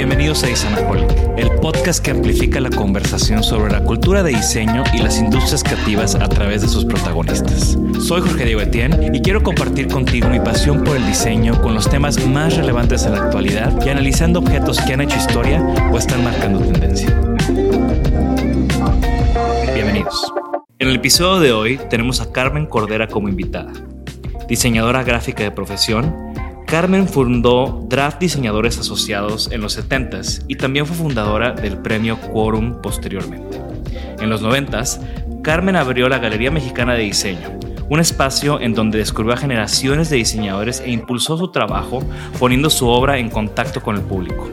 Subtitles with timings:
[0.00, 4.98] Bienvenidos a Isanaholic, el podcast que amplifica la conversación sobre la cultura de diseño y
[5.02, 7.76] las industrias creativas a través de sus protagonistas.
[8.00, 11.90] Soy Jorge Diego Etienne y quiero compartir contigo mi pasión por el diseño con los
[11.90, 15.60] temas más relevantes en la actualidad y analizando objetos que han hecho historia
[15.92, 17.14] o están marcando tendencia.
[19.74, 20.32] Bienvenidos.
[20.78, 23.70] En el episodio de hoy tenemos a Carmen Cordera como invitada.
[24.48, 26.29] Diseñadora gráfica de profesión,
[26.70, 32.80] Carmen fundó Draft Diseñadores Asociados en los 70s y también fue fundadora del premio Quorum
[32.80, 33.60] posteriormente.
[34.20, 39.34] En los 90s, Carmen abrió la Galería Mexicana de Diseño, un espacio en donde descubrió
[39.34, 42.04] a generaciones de diseñadores e impulsó su trabajo
[42.38, 44.48] poniendo su obra en contacto con el público.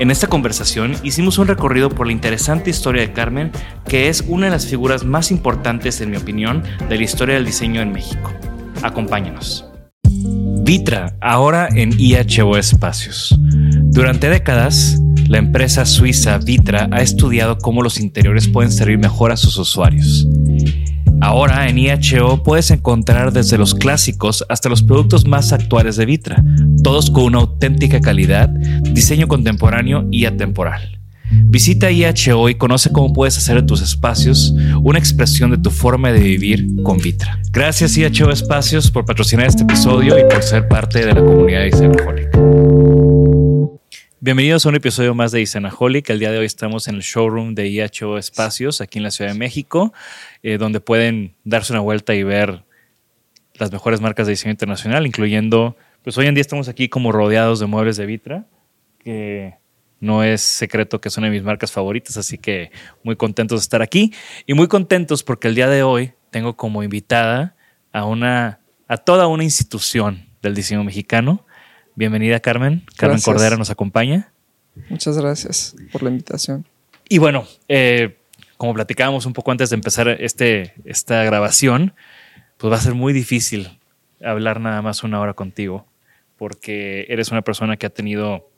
[0.00, 3.52] En esta conversación hicimos un recorrido por la interesante historia de Carmen,
[3.86, 7.46] que es una de las figuras más importantes, en mi opinión, de la historia del
[7.46, 8.32] diseño en México.
[8.82, 9.67] Acompáñenos.
[10.68, 13.34] Vitra, ahora en IHO Espacios.
[13.84, 19.38] Durante décadas, la empresa suiza Vitra ha estudiado cómo los interiores pueden servir mejor a
[19.38, 20.28] sus usuarios.
[21.22, 26.44] Ahora en IHO puedes encontrar desde los clásicos hasta los productos más actuales de Vitra,
[26.84, 30.97] todos con una auténtica calidad, diseño contemporáneo y atemporal.
[31.30, 36.20] Visita IHO y conoce cómo puedes hacer tus espacios una expresión de tu forma de
[36.20, 37.40] vivir con Vitra.
[37.52, 41.68] Gracias IHO Espacios por patrocinar este episodio y por ser parte de la comunidad de
[41.68, 42.28] Isenaholic.
[44.20, 46.08] Bienvenidos a un episodio más de Isenaholic.
[46.10, 49.32] El día de hoy estamos en el showroom de IHO Espacios aquí en la Ciudad
[49.32, 49.92] de México,
[50.42, 52.64] eh, donde pueden darse una vuelta y ver
[53.54, 57.60] las mejores marcas de diseño internacional, incluyendo, pues hoy en día estamos aquí como rodeados
[57.60, 58.46] de muebles de Vitra,
[58.98, 59.54] que
[60.00, 62.70] no es secreto que son de mis marcas favoritas, así que
[63.02, 64.12] muy contentos de estar aquí
[64.46, 67.56] y muy contentos porque el día de hoy tengo como invitada
[67.92, 71.44] a una a toda una institución del diseño mexicano.
[71.94, 72.84] Bienvenida Carmen.
[72.96, 73.24] Carmen Gracias.
[73.24, 74.32] Cordera nos acompaña.
[74.88, 76.64] Muchas gracias por la invitación.
[77.08, 78.18] Y bueno, eh,
[78.56, 81.94] como platicábamos un poco antes de empezar este, esta grabación,
[82.56, 83.78] pues va a ser muy difícil
[84.22, 85.86] hablar nada más una hora contigo,
[86.36, 88.50] porque eres una persona que ha tenido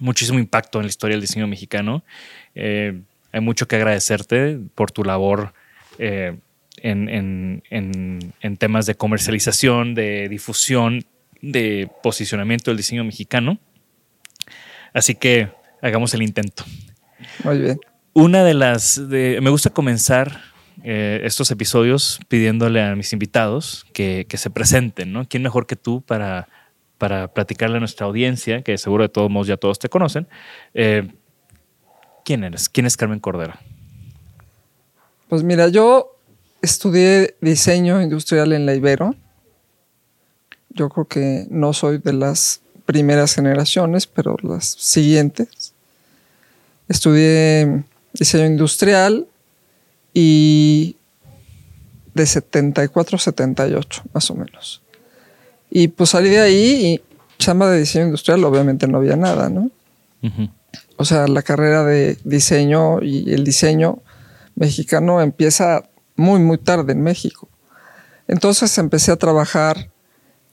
[0.00, 2.04] muchísimo impacto en la historia del diseño mexicano.
[2.54, 3.00] Eh,
[3.32, 5.52] hay mucho que agradecerte por tu labor
[5.98, 6.36] eh,
[6.78, 11.04] en, en- en- en temas de comercialización, de difusión,
[11.40, 13.58] de posicionamiento del diseño mexicano.
[14.92, 15.48] Así que
[15.82, 16.64] hagamos el intento.
[17.42, 17.78] Muy bien.
[18.12, 19.08] Una de las.
[19.08, 20.40] de- me gusta comenzar
[20.84, 25.26] eh, estos episodios pidiéndole a mis invitados que, que se presenten, ¿no?
[25.28, 26.48] ¿Quién mejor que tú para,
[26.98, 30.26] para platicarle a nuestra audiencia, que seguro de todos modos ya todos te conocen?
[30.74, 31.12] Eh,
[32.24, 32.68] ¿Quién eres?
[32.68, 33.60] ¿Quién es Carmen Cordera?
[35.28, 36.16] Pues mira, yo
[36.62, 39.14] estudié diseño industrial en la Ibero.
[40.70, 45.74] Yo creo que no soy de las primeras generaciones, pero las siguientes.
[46.88, 49.26] Estudié diseño industrial
[50.12, 50.96] y
[52.14, 54.83] de 74 a 78, más o menos.
[55.76, 57.02] Y pues salí de ahí y
[57.36, 59.72] chamba de diseño industrial, obviamente no había nada, ¿no?
[60.96, 63.98] O sea, la carrera de diseño y el diseño
[64.54, 65.82] mexicano empieza
[66.14, 67.48] muy, muy tarde en México.
[68.28, 69.90] Entonces empecé a trabajar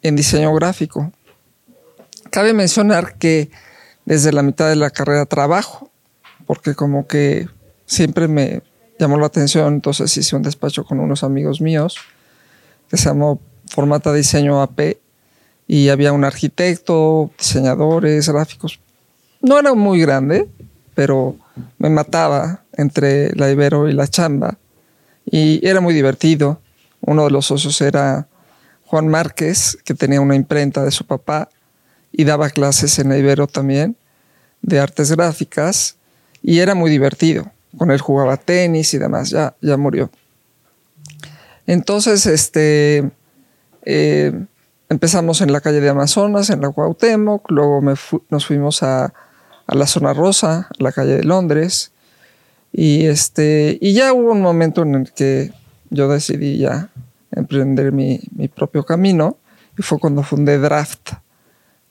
[0.01, 1.11] en diseño gráfico.
[2.31, 3.51] Cabe mencionar que
[4.05, 5.91] desde la mitad de la carrera trabajo,
[6.47, 7.47] porque como que
[7.85, 8.63] siempre me
[8.97, 11.97] llamó la atención, entonces hice un despacho con unos amigos míos
[12.89, 14.97] que se llamó Formata Diseño AP
[15.71, 18.81] y había un arquitecto, diseñadores, gráficos.
[19.41, 20.49] No era muy grande,
[20.95, 21.37] pero
[21.77, 24.57] me mataba entre la Ibero y la chamba
[25.25, 26.59] y era muy divertido.
[26.99, 28.27] Uno de los socios era
[28.85, 31.47] Juan Márquez, que tenía una imprenta de su papá
[32.11, 33.95] y daba clases en la Ibero también
[34.61, 35.95] de artes gráficas
[36.43, 37.49] y era muy divertido.
[37.77, 40.11] Con él jugaba tenis y demás, ya, ya murió.
[41.65, 43.09] Entonces, este,
[43.85, 44.33] eh,
[44.91, 47.81] empezamos en la calle de Amazonas, en la Cuauhtémoc, luego
[48.29, 49.13] nos fuimos a,
[49.67, 51.93] la zona rosa, la calle de Londres,
[52.73, 55.53] y, este, y ya hubo un momento en el que
[55.89, 56.89] yo decidí ya
[57.31, 59.37] emprender mi, mi propio camino,
[59.77, 61.13] y fue cuando fundé Draft,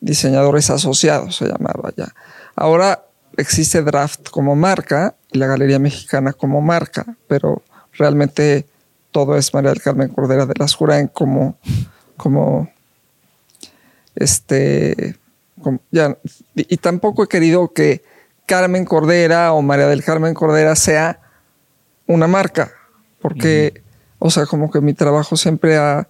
[0.01, 2.13] Diseñadores Asociados se llamaba ya.
[2.55, 3.07] Ahora
[3.39, 7.63] existe Draft como marca y la Galería Mexicana como marca, pero
[7.93, 8.67] realmente
[9.11, 11.59] todo es María del Carmen Cordera de las Juraen como,
[12.19, 12.69] como
[14.21, 15.17] este,
[15.91, 16.17] ya,
[16.55, 18.03] y tampoco he querido que
[18.47, 21.21] Carmen Cordera o María del Carmen Cordera sea
[22.07, 22.73] una marca,
[23.21, 23.83] porque,
[24.19, 26.09] o sea, como que mi trabajo siempre ha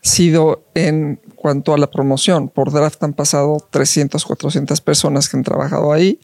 [0.00, 2.48] sido en cuanto a la promoción.
[2.48, 6.20] Por Draft han pasado 300, 400 personas que han trabajado ahí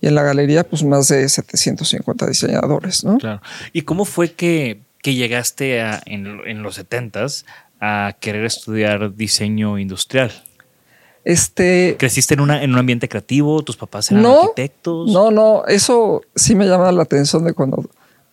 [0.00, 3.18] y en la galería pues más de 750 diseñadores, ¿no?
[3.18, 3.40] Claro.
[3.72, 7.44] ¿Y cómo fue que, llegaste a, en, los 70s
[7.80, 10.32] a querer estudiar diseño industrial?
[11.26, 13.62] Este, ¿Creciste en, una, en un ambiente creativo?
[13.62, 15.10] ¿Tus papás eran arquitectos?
[15.10, 17.84] No, no, eso sí me llama la atención de cuando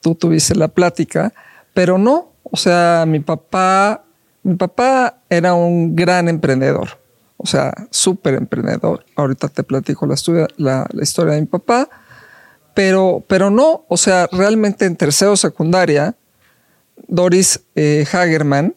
[0.01, 1.33] tú tuviste la plática,
[1.73, 4.03] pero no, o sea, mi papá,
[4.43, 7.03] mi papá era un gran emprendedor
[7.43, 9.05] o sea, súper emprendedor.
[9.17, 10.15] Ahorita te platico la,
[10.55, 11.89] la, historia de mi papá,
[12.73, 16.15] pero, pero no, o sea, realmente en tercero secundaria,
[17.07, 18.73] Doris eh, Hagerman,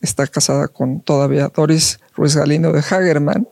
[0.00, 3.48] está casada con todavía Doris Ruiz Galindo de Hagerman,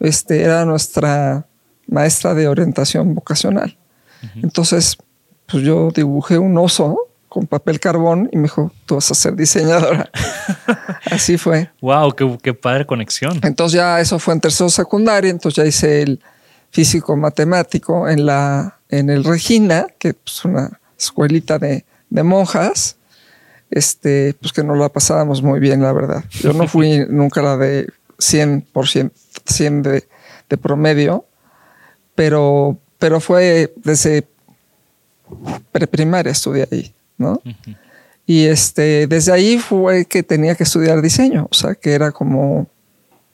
[0.00, 1.46] este, era nuestra
[1.86, 3.76] maestra de orientación vocacional.
[4.42, 4.96] Entonces,
[5.46, 6.98] pues yo dibujé un oso
[7.28, 10.08] con papel carbón y me dijo, tú vas a ser diseñadora.
[11.10, 11.70] Así fue.
[11.80, 13.38] Wow, qué, padre conexión.
[13.42, 16.20] Entonces ya eso fue en tercero secundaria, entonces ya hice el
[16.70, 22.96] físico matemático en la en el Regina, que es una escuelita de, monjas,
[23.74, 26.24] este, pues que nos la pasábamos muy bien, la verdad.
[26.30, 27.88] Yo no fui nunca la de
[28.18, 29.10] 100%,
[29.44, 30.04] 100 de,
[30.48, 31.26] de promedio,
[32.14, 34.28] pero, pero fue desde
[35.72, 36.94] preprimaria estudié ahí.
[37.18, 37.42] ¿no?
[38.26, 42.68] Y este, desde ahí fue que tenía que estudiar diseño, o sea, que era como,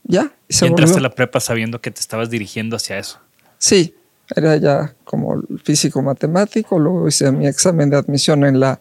[0.05, 0.33] ya.
[0.49, 3.21] Y, entraste a la prepa sabiendo que te estabas dirigiendo hacia eso.
[3.59, 3.95] Sí,
[4.35, 8.81] era ya como físico matemático, luego hice mi examen de admisión en la,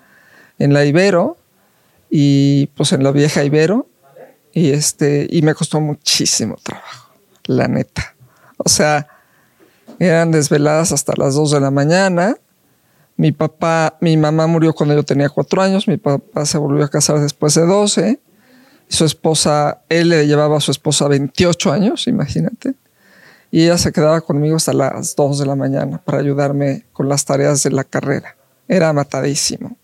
[0.57, 1.38] en la Ibero
[2.09, 3.88] y pues en la vieja Ibero
[4.53, 7.13] y este, y me costó muchísimo trabajo,
[7.45, 8.15] la neta.
[8.57, 9.07] O sea,
[10.00, 12.38] eran desveladas hasta las 2 de la mañana
[13.19, 16.88] mi papá, mi mamá murió cuando yo tenía cuatro años, mi papá se volvió a
[16.88, 18.17] casar después de 12,
[18.88, 22.75] su esposa, él le llevaba a su esposa 28 años, imagínate,
[23.51, 27.25] y ella se quedaba conmigo hasta las 2 de la mañana para ayudarme con las
[27.25, 28.37] tareas de la carrera.
[28.69, 29.75] Era matadísimo.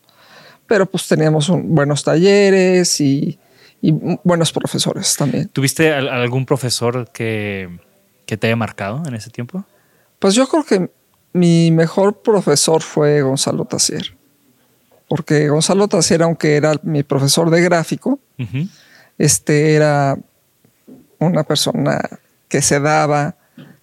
[0.67, 3.39] Pero pues teníamos buenos talleres y,
[4.23, 5.47] buenos profesores también.
[5.49, 7.69] ¿Tuviste algún profesor que,
[8.25, 9.63] que te haya marcado en ese tiempo?
[10.17, 10.89] Pues yo creo que
[11.33, 14.15] mi mejor profesor fue Gonzalo Tassier.
[15.07, 18.19] Porque Gonzalo Tassier, aunque era mi profesor de gráfico,
[19.17, 20.17] este era
[21.19, 22.01] una persona
[22.47, 23.35] que se daba,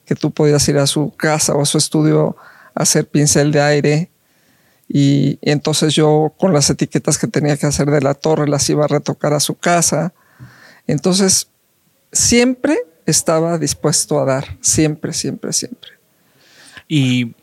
[0.04, 2.36] que tú podías ir a su casa o a su estudio
[2.74, 4.10] a hacer pincel de aire.
[4.92, 8.68] Y, y, entonces yo con las etiquetas que tenía que hacer de la torre las
[8.68, 10.12] iba a retocar a su casa.
[10.86, 11.48] Entonces
[12.12, 15.90] siempre estaba dispuesto a dar, siempre, siempre, siempre.
[16.88, 17.34] Y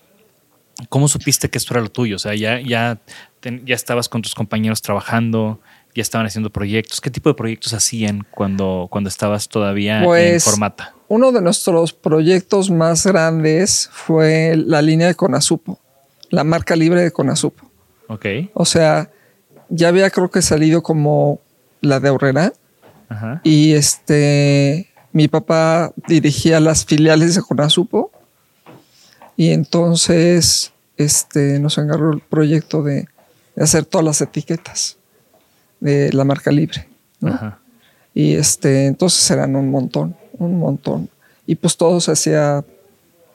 [0.87, 2.15] ¿Cómo supiste que esto era lo tuyo?
[2.15, 2.99] O sea, ya, ya,
[3.41, 5.59] ya estabas con tus compañeros trabajando,
[5.93, 7.01] ya estaban haciendo proyectos.
[7.01, 10.93] ¿Qué tipo de proyectos hacían cuando, cuando estabas todavía en pues, formata?
[11.09, 15.79] Uno de nuestros proyectos más grandes fue la línea de Conasupo,
[16.29, 17.69] la marca libre de Conasupo.
[18.07, 18.25] Ok.
[18.53, 19.11] O sea,
[19.69, 21.39] ya había creo que salido como
[21.81, 22.53] la de Horrera.
[23.43, 28.11] Y este, mi papá dirigía las filiales de Conasupo
[29.35, 33.07] y entonces este, nos encargó el proyecto de,
[33.57, 34.97] hacer todas las etiquetas
[35.79, 36.87] de la marca libre.
[38.13, 41.09] Y este, entonces eran un montón, un montón.
[41.45, 42.63] Y pues todo se hacía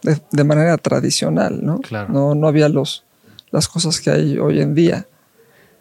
[0.04, 1.80] de, de manera tradicional, ¿no?
[1.80, 2.12] Claro.
[2.12, 3.04] No, no había los,
[3.50, 5.06] las cosas que hay hoy en día.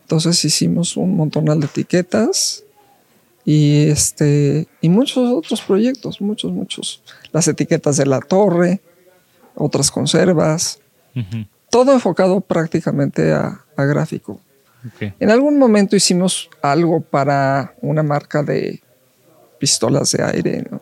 [0.01, 2.63] Entonces hicimos un montonal de etiquetas
[3.45, 7.03] y este y muchos otros proyectos, muchos, muchos.
[7.31, 8.81] Las etiquetas de la torre,
[9.55, 10.79] otras conservas,
[11.69, 14.39] todo enfocado prácticamente a, a gráfico.
[15.19, 18.81] En algún momento hicimos algo para una marca de
[19.57, 20.81] pistolas de aire, ¿no?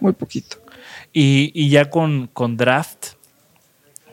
[0.00, 0.58] Muy poquito.
[1.18, 3.14] Y, y ya con, con Draft,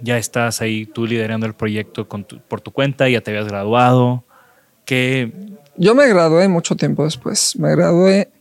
[0.01, 3.47] ya estás ahí tú liderando el proyecto con tu- por tu cuenta, ya te habías
[3.47, 4.23] graduado.
[4.85, 5.31] ¿Qué,
[5.77, 7.57] Yo me gradué mucho tiempo después.
[7.59, 8.31] Me gradué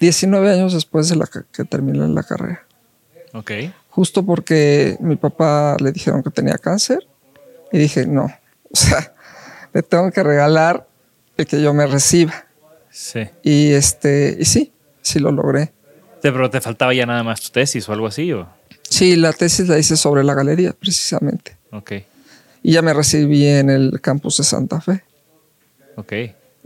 [0.00, 2.64] 19 años después de la que terminé la carrera.
[3.34, 3.50] ok,
[3.90, 7.06] Justo porque mi papá le dijeron que tenía cáncer
[7.72, 9.14] y dije, no, o sea,
[9.72, 10.86] le tengo que regalar
[11.36, 12.46] el que yo me reciba.
[12.90, 13.28] sí.
[13.42, 15.72] Y este, y sí, sí lo logré.
[16.22, 18.48] Te- Pero te faltaba ya nada más tu tesis o algo así, ¿o?
[18.88, 21.56] Sí, la tesis la hice sobre la galería, precisamente.
[21.72, 21.92] Ok,
[22.62, 25.02] Y ya me recibí en el campus de Santa Fe.
[25.96, 26.08] ok,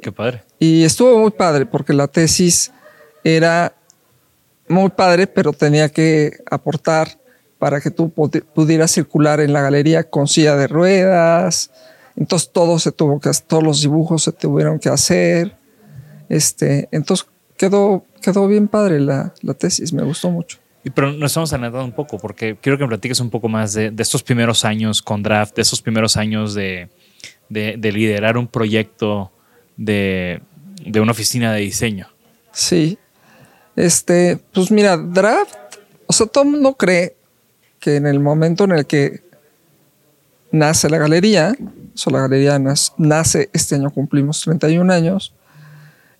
[0.02, 0.42] qué padre.
[0.58, 2.72] Y estuvo muy padre porque la tesis
[3.22, 3.74] era
[4.68, 7.18] muy padre, pero tenía que aportar
[7.58, 11.70] para que tú pudi- pudieras circular en la galería con silla de ruedas.
[12.16, 15.56] Entonces todo se tuvo que todos los dibujos se tuvieron que hacer.
[16.28, 20.58] Este, entonces quedó, quedó bien padre la, la tesis, me gustó mucho.
[20.84, 23.72] Y pero nos estamos adelantando un poco porque quiero que me platiques un poco más
[23.72, 26.88] de, de estos primeros años con Draft, de estos primeros años de,
[27.48, 29.30] de- de liderar un proyecto
[29.76, 30.40] de,
[30.84, 32.08] de una oficina de diseño.
[32.52, 32.98] Sí.
[33.76, 35.54] Este, pues mira, draft,
[36.06, 37.16] o sea, todo el mundo cree
[37.80, 39.22] que en el momento en el que
[40.52, 41.54] nace la galería,
[41.94, 42.58] o sea, la galería
[42.98, 45.32] nace, este año cumplimos 31 años,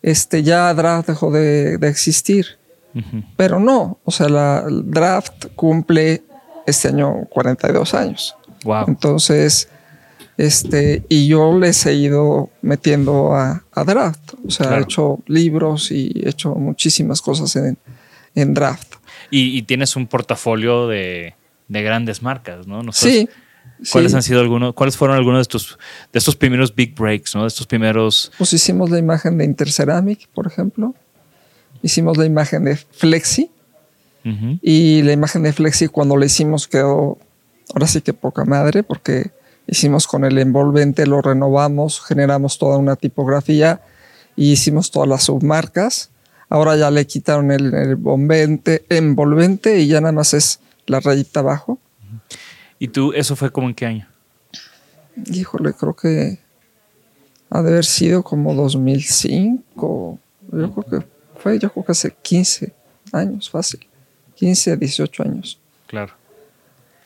[0.05, 2.59] este, ya draft dejó de, de existir.
[3.37, 6.23] Pero no, o sea, la draft cumple
[6.65, 8.37] este año 42 años.
[8.63, 8.85] Wow.
[8.87, 9.69] Entonces,
[10.37, 14.35] este, y yo les he ido metiendo a, a draft.
[14.47, 14.81] O sea, Claro.
[14.81, 17.79] he hecho libros y he hecho muchísimas cosas en,
[18.37, 18.95] en draft.
[19.31, 21.35] Y, y tienes un portafolio de,
[21.67, 22.83] de grandes marcas, ¿no?
[22.85, 23.29] ¿Nos Sí.
[23.91, 24.17] ¿Cuáles sí.
[24.17, 25.79] han sido algunos, cuáles fueron algunos de estos,
[26.13, 27.43] de estos primeros big breaks, ¿no?
[27.43, 28.31] De estos primeros.
[28.39, 30.95] Pues hicimos la imagen de Interceramic, por ejemplo.
[31.83, 33.51] Hicimos la imagen de Flexi.
[34.63, 37.19] Y la imagen de Flexi cuando la hicimos quedó,
[37.75, 39.33] ahora sí que poca madre, porque
[39.67, 43.83] hicimos con el envolvente, lo renovamos, generamos toda una tipografía
[44.35, 46.09] y hicimos todas las submarcas.
[46.49, 51.41] Ahora ya le quitaron el, el envolvente, envolvente y ya nada más es la rayita
[51.41, 51.79] abajo.
[52.79, 54.09] ¿Y tú, eso fue como en qué año?
[55.27, 56.39] Híjole, creo que
[57.51, 60.19] ha de haber sido como 2005.
[60.53, 61.07] Yo creo que
[61.39, 62.73] fue, yo creo que hace 15
[63.13, 63.87] años, fácil.
[64.35, 66.13] 15 18 años, Claro.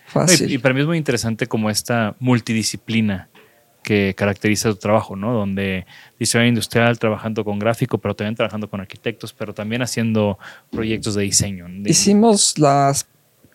[0.06, 0.50] fácil.
[0.50, 3.28] Y, y para mí es muy interesante como esta multidisciplina
[3.82, 5.32] que caracteriza tu trabajo, ¿no?
[5.32, 5.87] Donde
[6.18, 10.38] diseño industrial, trabajando con gráfico, pero también trabajando con arquitectos, pero también haciendo
[10.70, 11.66] proyectos de diseño.
[11.84, 13.06] Hicimos las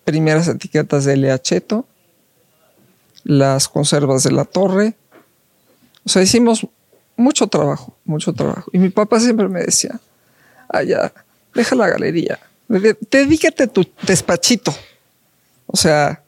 [0.04, 1.88] primeras etiquetas de Leacheto,
[3.24, 4.96] las conservas de la torre.
[6.06, 6.68] O sea, hicimos
[7.16, 8.70] mucho trabajo, mucho trabajo.
[8.74, 10.00] Y mi papá siempre me decía,
[10.70, 11.14] ah, ya,
[11.54, 14.74] deja la galería, de- dedícate a tu despachito.
[15.68, 16.22] O sea,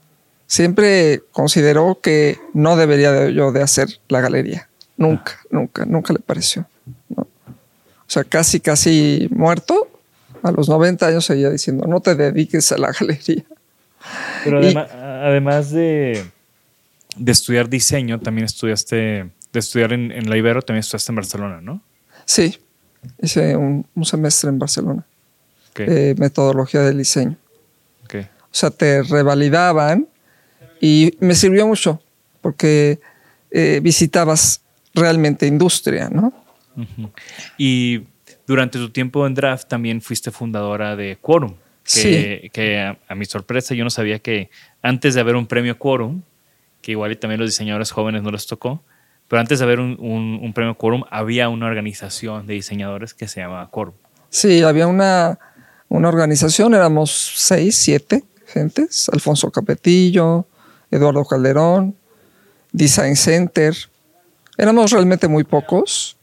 [0.47, 4.69] siempre consideró que no debería de- yo de hacer la galería.
[4.97, 6.65] Nunca, nunca, nunca le pareció.
[7.09, 7.23] ¿no?
[7.23, 9.89] O sea, casi, casi muerto.
[10.43, 13.43] A los 90 años seguía diciendo, no te dediques a la galería.
[14.43, 16.23] Pero Y- además de,
[17.15, 21.61] de estudiar diseño, también estudiaste, de estudiar en, en la Ibero, también estudiaste en Barcelona,
[21.61, 21.81] ¿no?
[22.25, 22.57] Sí,
[23.21, 25.05] hice un, un semestre en Barcelona,
[25.71, 27.35] Ok, eh, metodología del diseño.
[28.05, 28.15] ok.
[28.43, 30.07] O sea, te revalidaban
[30.81, 32.01] y me sirvió mucho
[32.41, 32.99] porque
[33.51, 34.61] eh, visitabas
[34.93, 36.33] realmente industria, ¿no?
[37.57, 38.03] Y
[38.47, 41.53] durante tu tiempo en Draft también fuiste fundadora de Quorum,
[41.83, 42.49] que, Sí.
[42.51, 44.49] que a, a mi sorpresa yo no sabía que
[44.81, 46.21] antes de haber un premio Quorum,
[46.85, 48.83] que igual y también los diseñadores jóvenes no les tocó,
[49.27, 53.27] pero antes de haber un, un- un premio Quorum había una organización de diseñadores que
[53.27, 53.95] se llamaba Quorum.
[54.29, 55.39] Sí, había una,
[55.89, 60.45] una organización, éramos seis, siete gentes, Alfonso Capetillo,
[60.91, 61.95] Eduardo Calderón,
[62.71, 63.73] Design Center.
[64.55, 66.17] Éramos realmente muy pocos.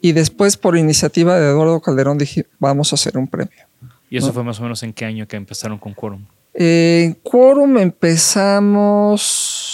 [0.00, 3.58] Y después, por iniciativa de Eduardo Calderón, dije, vamos a hacer un premio.
[4.08, 4.32] Y eso No.
[4.32, 6.24] fue más o menos en qué año que empezaron con Quorum.
[6.54, 7.76] Eh, En Quorum
[8.92, 9.68] empezamos.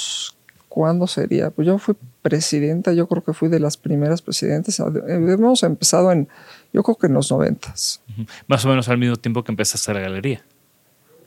[0.78, 1.50] ¿Cuándo sería?
[1.50, 4.78] Pues yo fui presidenta, yo creo que fui de las primeras presidentes.
[4.78, 6.28] Hemos empezado en,
[6.72, 8.00] yo creo que en los noventas.
[8.46, 10.44] Más o menos al mismo tiempo que empezaste la galería.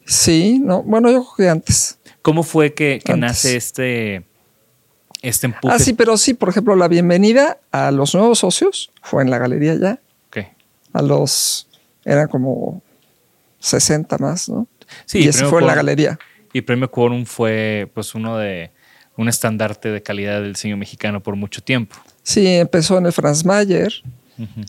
[0.05, 1.99] Sí, no, bueno, yo creo que antes.
[2.21, 4.23] ¿Cómo fue que, que nace este,
[5.21, 5.75] este empuje?
[5.75, 9.37] Ah, sí, pero sí, por ejemplo, la bienvenida a los nuevos socios fue en la
[9.37, 9.99] galería ya.
[10.27, 10.45] Ok.
[10.93, 11.67] A los,
[12.05, 12.81] eran como
[13.59, 14.65] 60 más, ¿no?
[15.03, 16.17] Sí, y ese fue en la galería.
[16.53, 18.71] Y Premio Quórum fue pues uno de
[19.17, 21.95] un estandarte de calidad del diseño mexicano por mucho tiempo.
[22.23, 23.93] Sí, empezó en el Franz Mayer,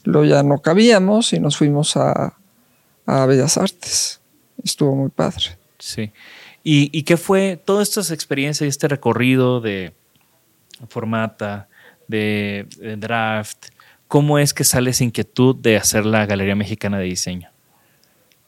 [0.04, 2.34] luego ya no cabíamos y nos fuimos a,
[3.06, 4.20] a Bellas Artes.
[4.62, 5.56] Estuvo muy padre.
[5.78, 6.12] Sí.
[6.62, 9.92] ¿Y, y qué fue todas estas experiencias y este recorrido de
[10.88, 11.68] formata,
[12.06, 13.68] de, de draft?
[14.08, 17.50] ¿Cómo es que sale esa inquietud de hacer la Galería Mexicana de Diseño?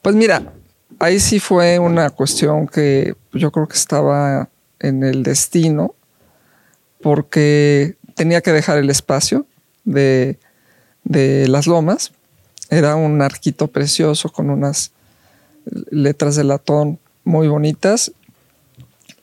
[0.03, 0.53] Pues mira,
[0.99, 4.49] ahí sí fue una cuestión que yo creo que estaba
[4.89, 5.95] en el destino,
[7.01, 9.47] porque tenía que dejar el espacio
[9.85, 10.39] de,
[11.05, 12.13] de las lomas.
[12.71, 14.93] Era un arquito precioso con unas
[15.91, 18.13] letras de latón muy bonitas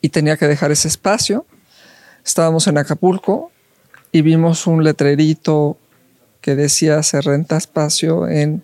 [0.01, 1.45] y tenía que dejar ese espacio.
[2.25, 3.51] Estábamos en Acapulco
[4.11, 5.77] y vimos un letrerito
[6.41, 8.63] que decía se renta espacio en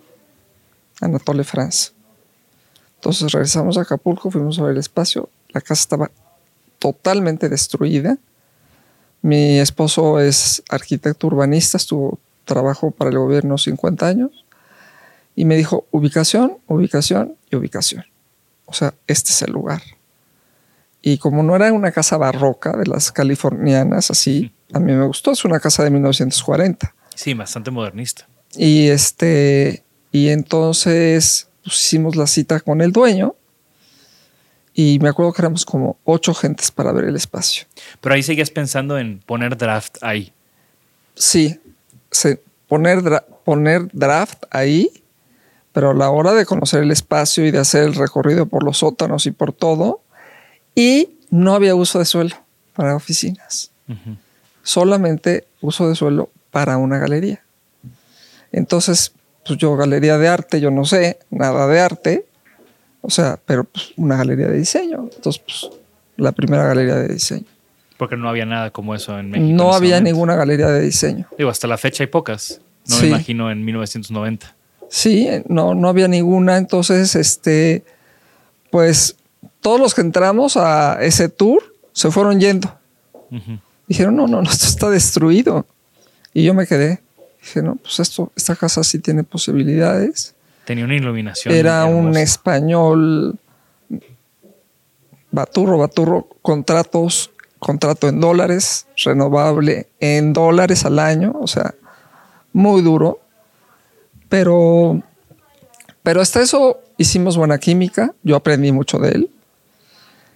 [1.00, 1.92] Anatole France.
[2.96, 5.30] Entonces regresamos a Acapulco, fuimos a ver el espacio.
[5.50, 6.10] La casa estaba
[6.78, 8.18] totalmente destruida.
[9.22, 14.44] Mi esposo es arquitecto urbanista, estuvo trabajó para el gobierno 50 años
[15.36, 18.04] y me dijo ubicación, ubicación y ubicación.
[18.64, 19.82] O sea, este es el lugar.
[21.00, 25.30] Y como no era una casa barroca de las californianas así, a mí me gustó,
[25.30, 26.94] es una casa de 1940.
[27.14, 28.26] Sí, bastante modernista.
[28.56, 33.36] Y este, y entonces pues, hicimos la cita con el dueño.
[34.80, 37.64] Y me acuerdo que éramos como ocho gentes para ver el espacio.
[38.00, 40.32] Pero ahí seguías pensando en poner draft ahí.
[41.16, 41.58] Sí,
[42.12, 45.02] se- poner, dra- poner draft ahí,
[45.72, 48.78] pero a la hora de conocer el espacio y de hacer el recorrido por los
[48.78, 50.00] sótanos y por todo,
[50.76, 52.36] y no había uso de suelo
[52.76, 53.72] para oficinas,
[54.62, 57.42] solamente uso de suelo para una galería.
[58.52, 59.12] Entonces,
[59.44, 62.26] pues yo galería de arte, yo no sé nada de arte,
[63.08, 65.08] o sea, pero pues una galería de diseño.
[65.14, 65.70] Entonces, pues
[66.18, 67.46] la primera galería de diseño.
[67.96, 69.50] Porque no había nada como eso en México.
[69.56, 70.10] No había momento.
[70.12, 71.26] ninguna galería de diseño.
[71.38, 72.60] Digo, hasta la fecha hay pocas.
[72.86, 73.02] No Sí.
[73.04, 74.54] me imagino en 1990.
[74.90, 76.58] Sí, no, no había ninguna.
[76.58, 77.82] Entonces, este,
[78.70, 79.16] pues
[79.60, 82.72] todos los que entramos a ese tour se fueron yendo.
[83.86, 85.66] Dijeron, no, no, no, esto está destruido.
[86.34, 87.00] Y yo me quedé.
[87.42, 90.34] Dije, no, pues esto, esta casa sí tiene posibilidades.
[90.68, 91.54] Tenía una iluminación.
[91.54, 93.38] Era un español
[95.30, 101.74] Baturro, Baturro, contratos, contrato en dólares, renovable en dólares al año, o sea,
[102.52, 103.18] muy duro.
[104.28, 105.00] Pero,
[106.02, 109.30] pero hasta eso hicimos buena química, yo aprendí mucho de él.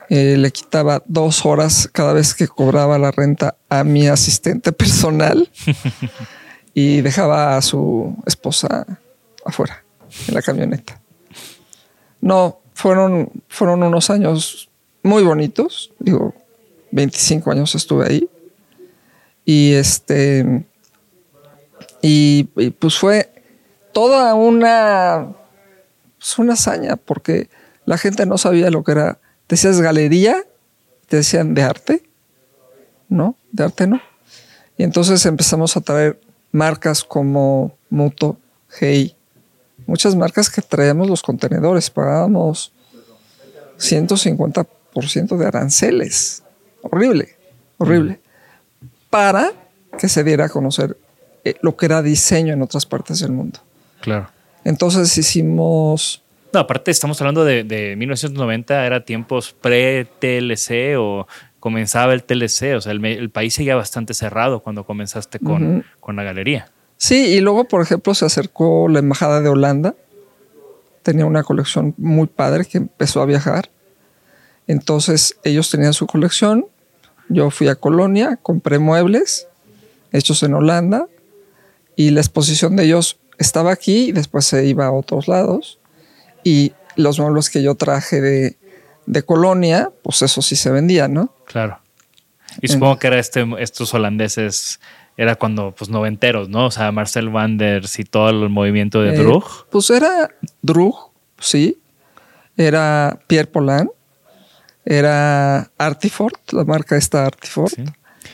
[0.08, 5.50] Eh, le quitaba dos horas cada vez que cobraba la renta a mi asistente personal
[6.72, 8.86] y dejaba a su esposa
[9.44, 9.81] afuera,
[10.28, 11.00] en la camioneta.
[12.20, 14.70] No, fueron, fueron unos años
[15.02, 15.92] muy bonitos.
[15.98, 16.34] Digo,
[16.92, 18.30] 25 años estuve ahí.
[19.44, 20.64] Y este.
[22.00, 22.44] Y,
[22.78, 23.30] pues fue
[23.92, 25.32] toda una.
[26.18, 27.48] Pues una hazaña, porque
[27.84, 29.18] la gente no sabía lo que era.
[29.48, 30.36] Decías galería,
[31.08, 32.02] te decían de arte.
[33.08, 34.00] No, de arte no.
[34.78, 36.20] Y entonces empezamos a traer
[36.52, 38.38] marcas como Muto,
[38.78, 39.14] Hey,
[39.92, 42.72] muchas marcas que traíamos los contenedores, pagábamos
[43.78, 46.42] 150% de aranceles.
[46.80, 47.36] Horrible,
[47.76, 48.18] horrible.
[49.10, 49.52] Para
[49.98, 50.96] que se diera a conocer
[51.44, 53.60] eh, lo que era diseño en otras partes del mundo.
[54.00, 54.30] Claro.
[54.64, 56.22] Entonces hicimos...
[56.54, 61.26] No, aparte estamos hablando de, de 1990, era tiempos pre-TLC o
[61.60, 66.16] comenzaba el TLC, o sea, el, el país seguía bastante cerrado cuando comenzaste con, con
[66.16, 66.70] la galería.
[67.02, 69.96] Sí, y luego, por ejemplo, se acercó la Embajada de Holanda.
[71.02, 73.72] Tenía una colección muy padre que empezó a viajar.
[74.68, 76.64] Entonces, ellos tenían su colección.
[77.28, 79.48] Yo fui a Colonia, compré muebles
[80.12, 81.08] hechos en Holanda
[81.96, 85.80] y la exposición de ellos estaba aquí y después se iba a otros lados.
[86.44, 88.56] Y los muebles que yo traje de,
[89.06, 91.34] de Colonia, pues eso sí se vendía, ¿no?
[91.46, 91.80] Claro.
[92.60, 94.78] Y supongo que era este, estos holandeses,
[95.16, 96.66] era cuando, pues, noventeros, ¿no?
[96.66, 99.44] O sea, Marcel Wanders y todo el movimiento de Eh, Drug.
[99.70, 100.28] Pues era
[100.62, 100.94] Drug,
[101.38, 101.78] sí.
[102.56, 103.90] Era Pierre Polan.
[104.84, 107.72] Era Artifort, la marca esta Artifort.
[107.74, 107.84] Sí.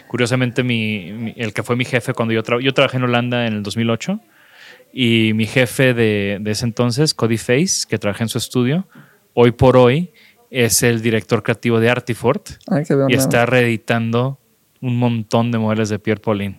[0.06, 3.46] Curiosamente, mi, mi- el que fue mi jefe cuando yo, tra- yo trabajé en Holanda
[3.46, 4.18] en el 2008
[4.92, 8.86] y mi jefe de, de ese entonces, Cody Face, que trabajé en su estudio,
[9.34, 10.10] hoy por hoy
[10.50, 14.38] es el director creativo de Artifort Ay, bien, y está reeditando
[14.80, 16.58] un montón de modelos de Pierre Paulin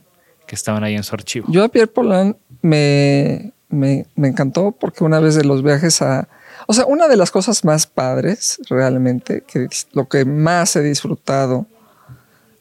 [0.49, 1.45] que estaban ahí en su archivo.
[1.47, 6.27] Yo a Pierre Polan me, me, me encantó porque una vez de los viajes a...
[6.65, 11.67] O sea, una de las cosas más padres realmente, que lo que más he disfrutado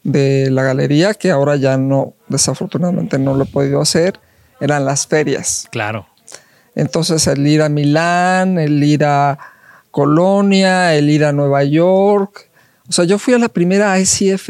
[0.03, 4.19] de la galería, que ahora ya no, desafortunadamente no lo he podido hacer,
[4.59, 5.67] eran las ferias.
[5.71, 6.05] Claro.
[6.75, 9.39] Entonces el ir a Milán, el ir a
[9.89, 12.51] Colonia, el ir a Nueva York.
[12.87, 14.49] O sea, yo fui a la primera ICF.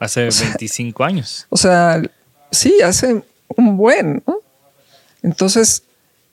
[0.00, 1.46] Hace 25 años.
[1.50, 2.00] O sea,
[2.52, 4.36] sí, hace un buen, ¿no?
[5.22, 5.82] Entonces,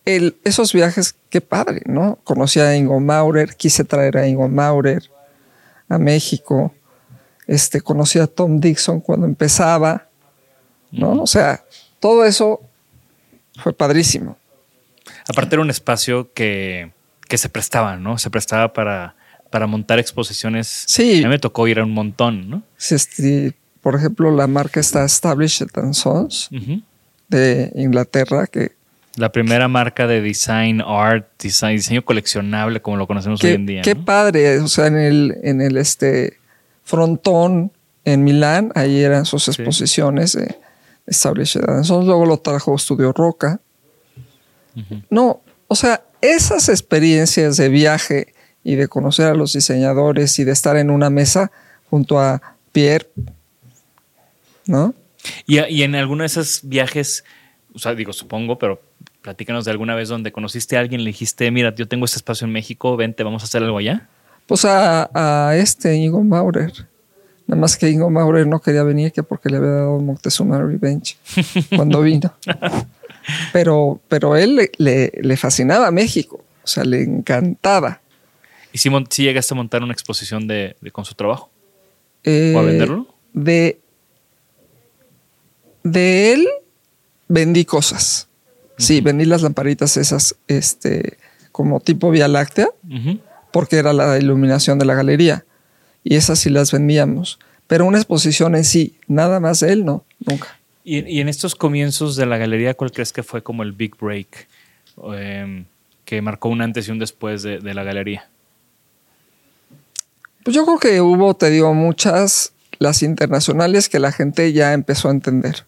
[0.06, 2.20] el, esos viajes, qué padre, ¿no?
[2.24, 5.10] Conocí a Ingo Maurer, quise traer a Ingo Maurer
[5.88, 6.74] a México.
[7.48, 10.08] Este, conocí a Tom Dixon cuando empezaba,
[10.92, 11.22] ¿no?
[11.22, 11.64] O sea,
[12.00, 12.62] todo eso
[13.56, 14.38] fue padrísimo.
[15.28, 16.92] Aparte era un espacio que,
[17.28, 18.18] que se prestaba, ¿no?
[18.18, 19.16] Se prestaba para,
[19.50, 20.86] para montar exposiciones.
[20.88, 21.20] Sí.
[21.20, 22.64] A mí me tocó ir a un montón, ¿no?
[22.78, 26.50] Si este, por ejemplo, la marca está Established and Sons
[27.28, 28.72] de Inglaterra, que,
[29.16, 33.82] La primera marca de design art, design- diseño coleccionable como lo conocemos hoy en día.
[33.82, 34.06] qué ¿no?
[34.06, 36.38] padre, o sea, en el, en el este
[36.84, 37.72] frontón
[38.06, 40.56] en Milán, ahí eran sus exposiciones de
[41.06, 43.60] Established and Sons, luego lo trajo Estudio Roca.
[45.10, 50.52] No, o sea, esas experiencias de viaje y de conocer a los diseñadores y de
[50.52, 51.52] estar en una mesa
[51.90, 53.10] junto a Pierre,
[54.70, 54.94] ¿no?
[55.46, 57.26] Y, y en alguno de esos viajes,
[57.74, 58.82] o sea, digo, supongo, pero
[59.22, 62.46] platícanos de alguna vez donde conociste a alguien, le dijiste, mira, yo tengo este espacio
[62.46, 64.08] en México, vente, vamos a hacer algo allá.
[64.48, 65.10] Pues a,
[65.50, 66.72] a este Ingo Maurer.
[67.48, 71.18] Nada más que Ingo Maurer no quería venir que porque le había dado Moctezuma Revenge
[71.76, 72.34] cuando vino.
[73.54, 76.44] Pero, pero él le, le- le fascinaba México.
[76.64, 78.02] O sea, le encantaba.
[78.72, 78.90] ¿Y si,
[79.24, 81.50] llegaste a montar una exposición de, de- con su trabajo?
[82.24, 83.08] Eh, ¿O a venderlo?
[83.34, 83.80] De,
[85.84, 86.48] de él
[87.28, 88.28] vendí cosas.
[88.78, 91.18] Sí, vendí las lamparitas esas, este,
[91.52, 92.70] como tipo Vía Láctea.
[93.52, 95.46] Porque era la iluminación de la galería.
[96.04, 97.40] Y esas sí las vendíamos.
[97.68, 100.60] Pero una exposición en sí, nada más de él, no, nunca.
[100.84, 103.96] Y, y en estos comienzos de la galería, ¿cuál crees que fue como el big
[103.96, 104.48] break
[105.14, 105.66] em,
[106.04, 108.28] que marcó un antes y un después de, de la galería?
[110.44, 115.10] Pues yo creo que hubo, te digo, muchas, las internacionales que la gente ya empezó
[115.10, 115.66] a entender,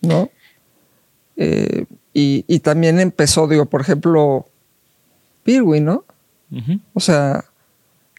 [0.00, 0.30] ¿no?
[1.36, 4.46] Eh, y, y también empezó, digo, por ejemplo,
[5.42, 6.04] Pirwi, ¿no?
[6.92, 7.44] O sea,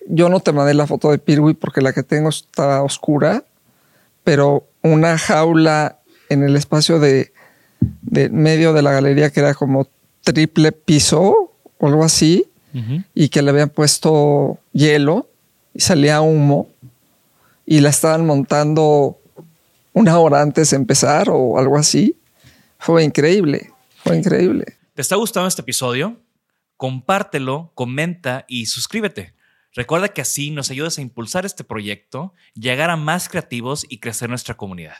[0.08, 3.46] yo no te mandé la foto de Pirwi porque la que tengo está oscura,
[4.24, 7.32] pero una jaula en el espacio de,
[8.02, 9.88] de medio de la galería que era como
[10.24, 12.48] triple piso o algo así,
[13.14, 15.30] y que le habían puesto hielo
[15.74, 16.68] y salía humo
[17.66, 19.18] y la estaban montando
[19.96, 22.20] una hora antes de empezar o algo así.
[22.78, 23.72] Fue increíble,
[24.04, 24.66] fue increíble.
[24.94, 26.22] ¿Te está gustando este episodio?
[26.78, 29.34] Compártelo, comenta y suscríbete.
[29.74, 34.30] Recuerda que así nos ayudas a impulsar este proyecto, llegar a más creativos y crecer
[34.30, 34.98] nuestra comunidad.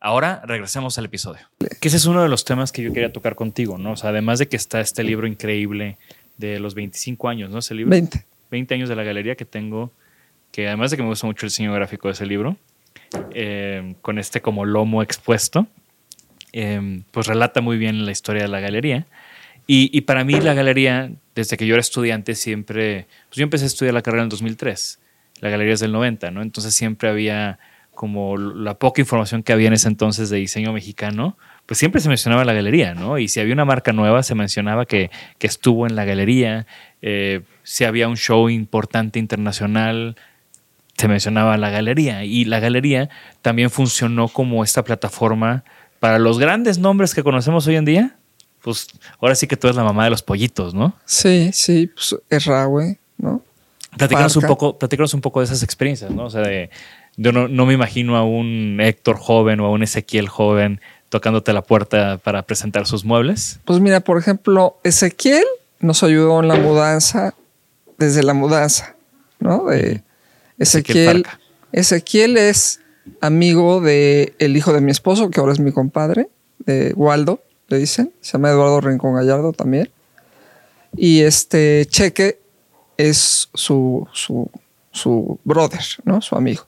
[0.00, 1.40] Ahora regresemos al episodio.
[1.80, 3.92] Que ese es uno de los temas que yo quería tocar contigo, ¿no?
[3.92, 5.98] O sea, además de que está este libro increíble
[6.36, 7.58] de los 25 años, ¿no?
[7.58, 7.90] Ese libro.
[7.90, 8.24] 20.
[8.52, 9.90] 20 años de la galería que tengo,
[10.52, 12.56] que además de que me gusta mucho el diseño gráfico de ese libro,
[13.32, 15.66] eh, con este como lomo expuesto,
[16.52, 19.06] eh, pues relata muy bien la historia de la galería.
[19.68, 23.66] Y, para mí la galería, desde que yo era estudiante, siempre, pues yo empecé a
[23.66, 25.00] estudiar la carrera en el 2003,
[25.40, 26.40] la galería es del 90, ¿no?
[26.40, 27.58] Entonces siempre había
[27.96, 32.08] como la poca información que había en ese entonces de diseño mexicano, pues siempre se
[32.08, 33.18] mencionaba la galería, ¿no?
[33.18, 36.66] Y si había una marca nueva, se mencionaba que, que estuvo en la galería,
[37.02, 40.16] eh, si había un show importante internacional,
[40.96, 42.24] se mencionaba la galería.
[42.24, 43.08] Y la galería
[43.42, 45.64] también funcionó como esta plataforma
[46.00, 48.16] para los grandes nombres que conocemos hoy en día.
[48.62, 48.88] Pues
[49.20, 50.94] ahora sí que tú eres la mamá de los pollitos, ¿no?
[51.04, 53.42] Sí, sí, pues es Rahue, ¿no?
[53.96, 56.24] Platícanos un, poco, platícanos un poco de esas experiencias, ¿no?
[56.24, 56.70] O sea, de,
[57.16, 61.52] yo no, no me imagino a un Héctor joven o a un Ezequiel joven tocándote
[61.52, 63.60] la puerta para presentar sus muebles.
[63.64, 65.44] Pues mira, por ejemplo, Ezequiel
[65.78, 67.34] nos ayudó en la mudanza,
[67.98, 68.96] desde la mudanza,
[69.38, 69.66] ¿no?
[69.66, 70.02] De
[70.58, 71.22] Ezequiel Ezequiel.
[71.22, 71.40] Parca.
[71.72, 72.80] Ezequiel es
[73.20, 77.78] amigo de el hijo de mi esposo, que ahora es mi compadre, de Waldo, le
[77.78, 78.12] dicen.
[78.20, 79.90] Se llama Eduardo Rincón Gallardo también.
[80.96, 82.40] Y este Cheque
[82.96, 84.50] es su, su,
[84.92, 86.22] su brother, ¿no?
[86.22, 86.66] Su amigo.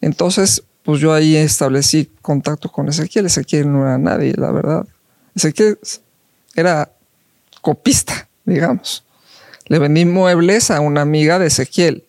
[0.00, 3.26] Entonces, pues yo ahí establecí contacto con Ezequiel.
[3.26, 4.86] Ezequiel no era nadie, la verdad.
[5.34, 5.78] Ezequiel
[6.54, 6.90] era
[7.60, 9.04] copista, digamos.
[9.66, 12.04] Le vendí muebles a una amiga de Ezequiel.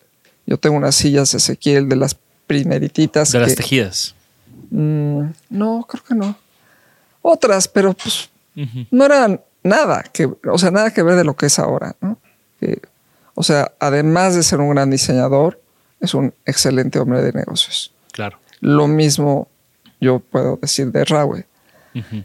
[0.46, 3.32] Yo tengo unas sillas de Ezequiel de las primerititas.
[3.32, 4.14] De las tejidas.
[4.70, 6.36] Mm, no, creo que no.
[7.22, 8.28] Otras, pero pues
[8.90, 12.18] no eran nada que, o sea, nada que ver de lo que es ahora, ¿no?
[12.60, 12.82] Que,
[13.34, 15.60] o sea, además de ser un gran diseñador,
[16.00, 17.92] es un excelente hombre de negocios.
[18.12, 18.38] Claro.
[18.60, 19.48] Lo mismo
[20.00, 21.46] yo puedo decir de Raúl.
[21.94, 22.24] Ujú.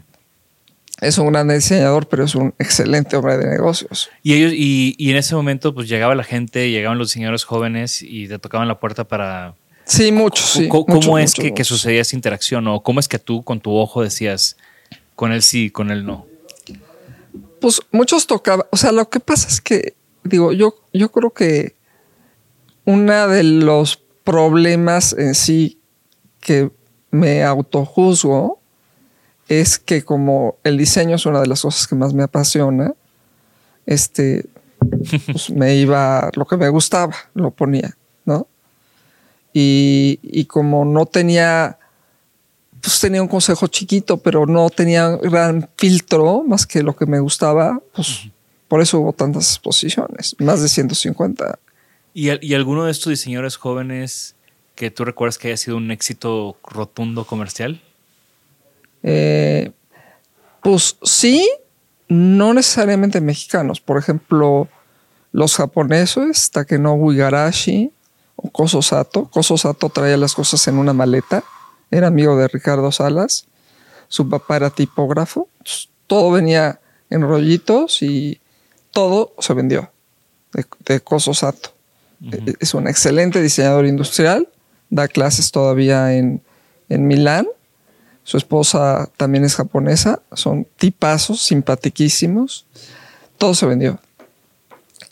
[1.00, 4.10] Es un gran diseñador, pero es un excelente hombre de negocios.
[4.22, 8.02] Y ellos, y, y en ese momento, pues llegaba la gente, llegaban los diseñadores jóvenes
[8.02, 9.54] y te tocaban la puerta para.
[9.84, 10.68] Sí, mucho, sí.
[10.68, 11.74] ¿Cómo, mucho, es mucho, que, que mucho.
[11.74, 12.68] sucedía esa interacción?
[12.68, 14.56] ¿O cómo es que tú con tu ojo decías
[15.16, 16.26] con él sí, con él no?
[17.60, 18.66] Pues muchos tocaban.
[18.70, 21.76] O sea, lo que pasa es que, digo, yo, yo creo que
[22.84, 25.78] uno de los problemas en sí
[26.40, 26.70] que
[27.10, 28.59] me autojuzgo
[29.50, 32.94] es que como el diseño es una de las cosas que más me apasiona,
[33.84, 34.46] este,
[35.26, 38.46] pues me iba, lo que me gustaba, lo ponía, ¿no?
[39.52, 41.80] Y, y como no tenía,
[42.80, 47.18] pues tenía un consejo chiquito, pero no tenía gran filtro más que lo que me
[47.18, 48.28] gustaba, pues
[48.68, 51.58] por eso hubo tantas exposiciones, más de 150.
[52.14, 54.36] ¿Y, y alguno de estos diseñadores jóvenes
[54.76, 57.82] que tú recuerdas que haya sido un éxito rotundo comercial?
[59.02, 59.72] Eh,
[60.62, 61.48] pues sí,
[62.08, 63.80] no necesariamente mexicanos.
[63.80, 64.68] Por ejemplo,
[65.32, 67.92] los japoneses, Takenobu Igarashi
[68.36, 69.26] o Koso Sato.
[69.26, 71.44] Koso Sato traía las cosas en una maleta.
[71.90, 73.46] Era amigo de Ricardo Salas.
[74.08, 75.48] Su papá era tipógrafo.
[76.06, 78.40] Todo venía en rollitos y
[78.90, 79.90] todo se vendió
[80.52, 81.70] de, de Koso Sato.
[82.58, 84.48] Es un excelente diseñador industrial.
[84.90, 86.42] Da clases todavía en,
[86.88, 87.46] en Milán.
[88.30, 90.22] Su esposa también es japonesa.
[90.34, 92.64] Son tipazos, simpatiquísimos.
[93.38, 93.98] Todo se vendió.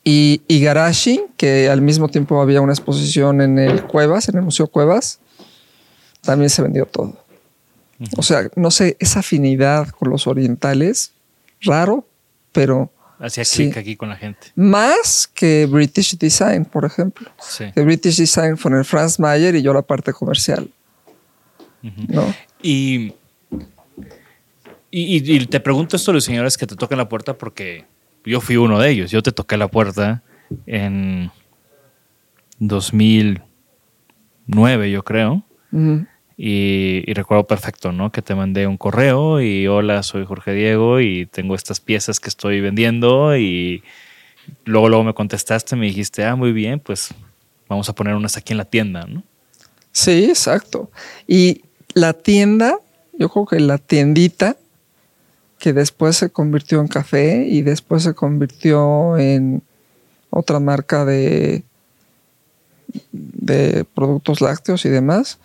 [0.04, 4.68] Y Igarashi, que al mismo tiempo había una exposición en el Cuevas, en el Museo
[4.68, 5.18] Cuevas,
[6.20, 7.16] también se vendió todo.
[8.16, 11.10] O sea, no sé, esa afinidad con los orientales,
[11.60, 12.06] raro,
[12.52, 13.64] pero Hacía Sí.
[13.64, 14.52] clic aquí con la gente.
[14.54, 17.28] más que British Design, por ejemplo.
[17.40, 17.64] Sí.
[17.74, 20.70] Que British Design fue en el Franz Mayer y yo la parte comercial.
[21.82, 22.32] ¿no?
[22.62, 23.12] Y,
[24.90, 27.84] y, y te pregunto esto a los señores que te tocan la puerta porque
[28.24, 29.10] yo fui uno de ellos.
[29.10, 30.22] Yo te toqué la puerta
[30.66, 31.30] en
[32.58, 35.44] 2009, yo creo.
[36.36, 38.10] Y, y recuerdo perfecto, ¿no?
[38.10, 42.28] Que te mandé un correo y hola, soy Jorge Diego y tengo estas piezas que
[42.28, 43.82] estoy vendiendo y
[44.64, 47.14] luego, luego me contestaste, me dijiste, ah, muy bien, pues
[47.68, 49.22] vamos a poner unas aquí en la tienda, ¿no?
[49.92, 50.90] Sí, exacto.
[51.26, 51.62] Y
[51.94, 52.78] la tienda,
[53.12, 54.56] yo creo que la tiendita,
[55.58, 59.62] que después se convirtió en café y después se convirtió en
[60.30, 61.64] otra marca de,
[63.12, 65.38] de productos lácteos y demás,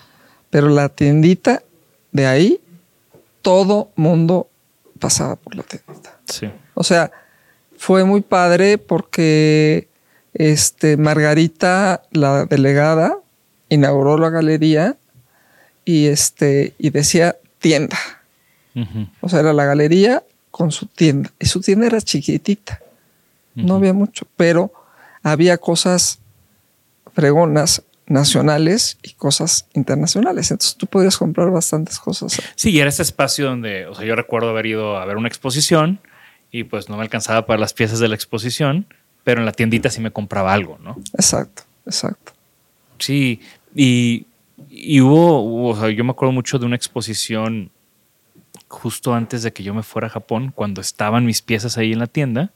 [0.49, 1.63] pero la tiendita
[2.11, 2.61] de ahí,
[3.41, 4.47] todo mundo
[4.99, 6.19] pasaba por la tiendita.
[6.25, 6.49] Sí.
[6.75, 7.11] O sea,
[7.77, 9.87] fue muy padre porque
[10.33, 13.17] este, Margarita, la delegada,
[13.69, 14.95] inauguró la galería
[15.85, 17.97] y, este, y decía tienda.
[19.21, 21.31] O sea, era la galería con su tienda.
[21.39, 22.79] Y su tienda era chiquitita.
[23.55, 24.73] No había mucho, pero
[25.21, 26.19] había cosas
[27.13, 30.51] fregonas nacionales y cosas internacionales.
[30.51, 32.41] Entonces tú podías comprar bastantes cosas.
[32.55, 35.27] Sí, y era ese espacio donde, o sea, yo recuerdo haber ido a ver una
[35.27, 35.99] exposición
[36.51, 38.85] y pues no me alcanzaba para las piezas de la exposición,
[39.23, 40.97] pero en la tiendita sí me compraba algo, ¿no?
[41.13, 42.33] Exacto, exacto.
[42.99, 43.41] Sí,
[43.75, 44.27] y,
[44.69, 47.71] y hubo, o sea, yo me acuerdo mucho de una exposición
[48.67, 51.99] justo antes de que yo me fuera a Japón, cuando estaban mis piezas ahí en
[51.99, 52.51] la tienda,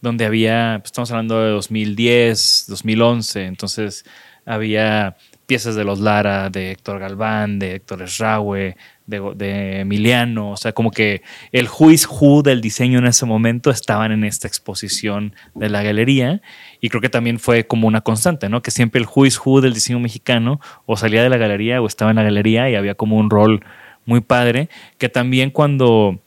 [0.00, 4.04] donde había, pues, estamos hablando de 2010, 2011, entonces
[4.46, 8.76] había piezas de los Lara, de Héctor Galván, de Héctor Esraue,
[9.08, 13.70] de, de Emiliano, o sea, como que el is who del diseño en ese momento
[13.70, 16.42] estaban en esta exposición de la galería
[16.80, 18.60] y creo que también fue como una constante, ¿no?
[18.60, 22.10] Que siempre el is who del diseño mexicano o salía de la galería o estaba
[22.10, 23.64] en la galería y había como un rol
[24.04, 24.68] muy padre,
[24.98, 26.20] que también cuando,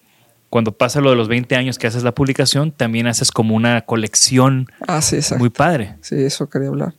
[0.50, 3.82] cuando pasa lo de los 20 años que haces la publicación, también haces como una
[3.82, 5.98] colección Ah, sí, muy padre.
[6.02, 6.96] Sí, eso quería hablar.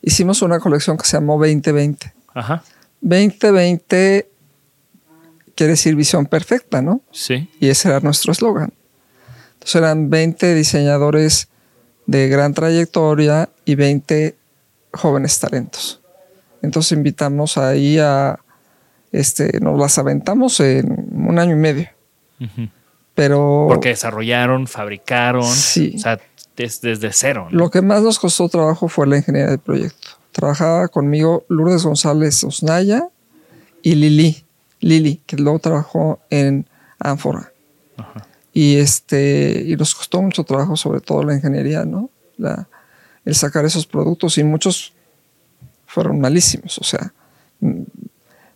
[0.00, 2.12] Hicimos una colección que se llamó 2020.
[2.34, 2.62] Ajá,
[3.00, 4.33] 2020
[5.56, 7.00] quiere decir visión perfecta, ¿no?
[7.12, 7.48] sí.
[7.60, 8.72] Y ese era nuestro eslogan.
[9.54, 11.48] Entonces eran 20 diseñadores
[12.06, 14.36] de gran trayectoria y 20
[14.92, 16.00] jóvenes talentos.
[16.62, 18.38] Entonces invitamos ahí a
[19.12, 21.88] este, nos las aventamos en un año y medio.
[23.14, 23.66] Pero.
[23.68, 25.44] Porque desarrollaron, fabricaron.
[25.44, 25.92] Sí.
[25.96, 26.18] O sea,
[26.56, 27.48] des- desde cero.
[27.50, 27.56] ¿no?
[27.58, 30.08] Lo que más nos costó trabajo fue la ingeniería de proyecto.
[30.32, 33.08] Trabajaba conmigo Lourdes González Osnaya
[33.82, 34.43] y Lili,
[34.84, 36.68] Lili, que luego trabajó en
[36.98, 37.52] Ánfora.
[38.52, 42.10] Y este, y nos costó mucho trabajo, sobre todo la ingeniería, ¿no?
[42.36, 42.68] La,
[43.24, 44.92] el sacar esos productos y muchos
[45.86, 46.78] fueron malísimos.
[46.78, 47.12] O sea,
[47.60, 47.82] mm,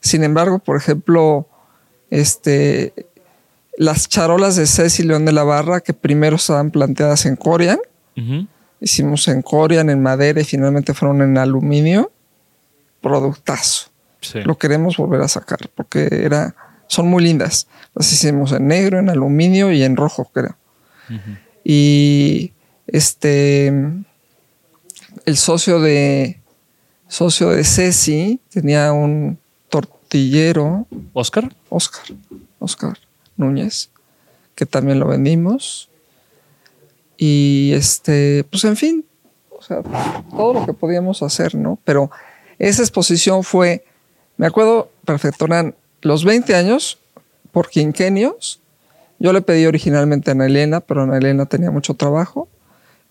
[0.01, 1.49] sin embargo, por ejemplo,
[2.11, 2.93] este,
[3.79, 7.79] las charolas de Ceci León de la Barra, que primero estaban planteadas en Corian.
[8.81, 12.11] Hicimos en Corian, en madera y finalmente fueron en aluminio.
[13.01, 13.88] Productazo.
[14.21, 14.41] Sí.
[14.41, 16.55] Lo queremos volver a sacar porque era,
[16.87, 17.69] son muy lindas.
[17.95, 20.57] Las hicimos en negro, en aluminio y en rojo, creo.
[21.65, 22.53] Y
[22.87, 23.69] este,
[25.27, 26.41] el socio de,
[27.09, 31.55] socio de Ceci tenía un tortillero, Oscar.
[31.69, 32.05] Oscar,
[32.59, 32.99] Oscar
[33.37, 33.91] Núñez,
[34.55, 35.89] que también lo vendimos.
[37.17, 39.05] Y este, pues en fin,
[39.51, 39.83] o sea,
[40.31, 41.79] todo lo que podíamos hacer, ¿no?
[41.85, 42.11] Pero
[42.59, 43.85] esa exposición fue,
[44.39, 46.99] me acuerdo perfecto, eran los 20 años
[47.53, 48.61] por quinquenios.
[49.19, 52.49] Yo le pedí originalmente a Ana Elena, pero Ana Elena tenía mucho trabajo.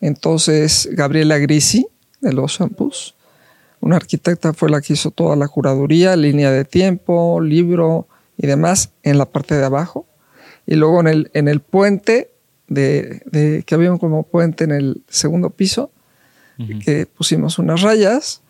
[0.02, 1.88] Entonces, Gabriela Grisi,
[2.22, 3.16] de los shampoos,
[3.82, 8.92] una arquitecta fue la que hizo toda la curaduría, línea de tiempo, libro y demás
[9.04, 10.06] en la parte de abajo.
[10.66, 12.32] Y luego en el, en el puente,
[12.68, 15.92] de, de- que había como puente en el segundo piso,
[16.84, 18.42] que pusimos unas rayas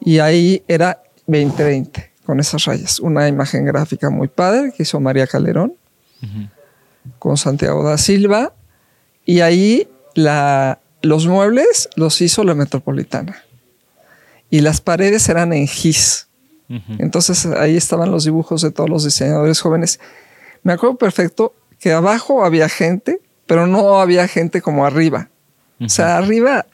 [0.00, 3.00] y ahí era 2020 con esas rayas.
[3.00, 5.72] Una imagen gráfica muy padre que hizo María Calderón
[7.18, 8.52] con Santiago da Silva
[9.24, 13.42] y ahí la, los muebles los hizo la Metropolitana
[14.50, 16.28] y las paredes eran en gis.
[16.98, 19.98] Entonces ahí estaban los dibujos de todos los diseñadores jóvenes.
[20.62, 25.30] Me acuerdo perfecto que abajo había gente, pero no había gente como arriba.
[25.80, 26.66] O sea, arriba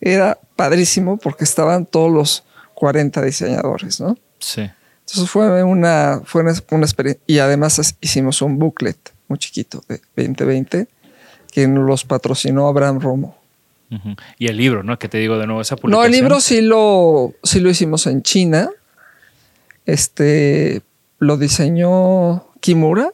[0.00, 4.18] era padrísimo porque estaban todos los 40 diseñadores, ¿no?
[4.40, 4.68] Sí.
[5.08, 7.22] Entonces fue una, fue una, una experiencia.
[7.26, 10.86] Y además hicimos un booklet muy chiquito de 2020
[11.50, 13.36] que nos los patrocinó Abraham Romo.
[14.38, 14.98] Y el libro, ¿no?
[14.98, 16.06] Que te digo de nuevo, esa No, publicación.
[16.06, 18.68] el libro sí lo, sí lo hicimos en China.
[19.86, 20.82] Este
[21.18, 23.10] lo diseñó Kimura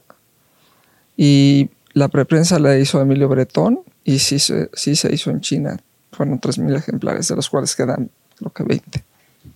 [1.17, 5.79] y la preprensa la hizo Emilio Bretón y sí se, sí se hizo en China.
[6.13, 9.05] Fueron 3.000 ejemplares, de los cuales quedan creo que 20.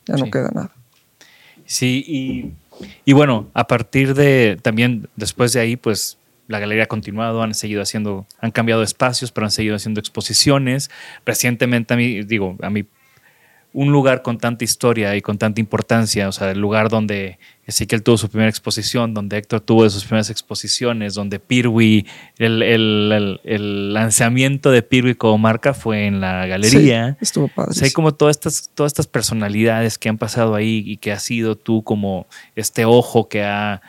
[0.06, 0.30] Ya no Sí.
[0.30, 0.70] queda nada.
[1.68, 2.52] Sí, y,
[3.04, 7.52] y bueno, a partir de también después de ahí, pues la galería ha continuado, han
[7.52, 10.90] seguido haciendo, han cambiado espacios, pero han seguido haciendo exposiciones.
[11.26, 12.86] Recientemente a mí, digo, a mí,
[13.80, 18.02] un lugar con tanta historia y con tanta importancia, o sea, el lugar donde Ezequiel
[18.02, 22.04] tuvo su primera exposición, donde Héctor tuvo de sus primeras exposiciones, donde Pirwi,
[22.38, 27.12] el, el- el- el lanzamiento de Pirwi como marca fue en la galería.
[27.12, 27.70] Sí, estuvo padre.
[27.70, 31.12] O sea, hay como todas estas, todas estas personalidades que han pasado ahí y que
[31.12, 33.80] has sido tú como este ojo que ha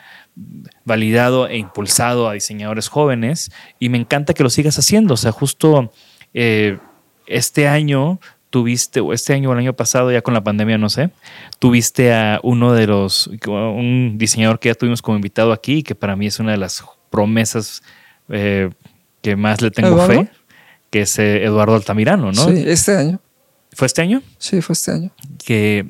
[0.86, 5.16] validado e impulsado a diseñadores jóvenes y me encanta que lo sigas haciendo.
[5.16, 5.92] O sea, justo
[6.34, 6.78] eh,
[7.28, 8.20] este año
[8.50, 11.12] tuviste, o este año o el año pasado, ya con la pandemia, no sé,
[11.60, 15.96] tuviste a uno de los, un diseñador que ya tuvimos como invitado aquí y que
[15.96, 17.84] para mí es una de las promesas
[18.30, 18.70] eh,
[19.22, 20.24] que más le tengo ¿Eduardo?
[20.24, 20.32] fe,
[20.90, 22.46] que es eh, Eduardo Altamirano, ¿no?
[22.50, 23.20] Sí, este año.
[23.74, 24.24] ¿Fue este año?
[24.38, 25.12] Sí, fue este año.
[25.46, 25.86] que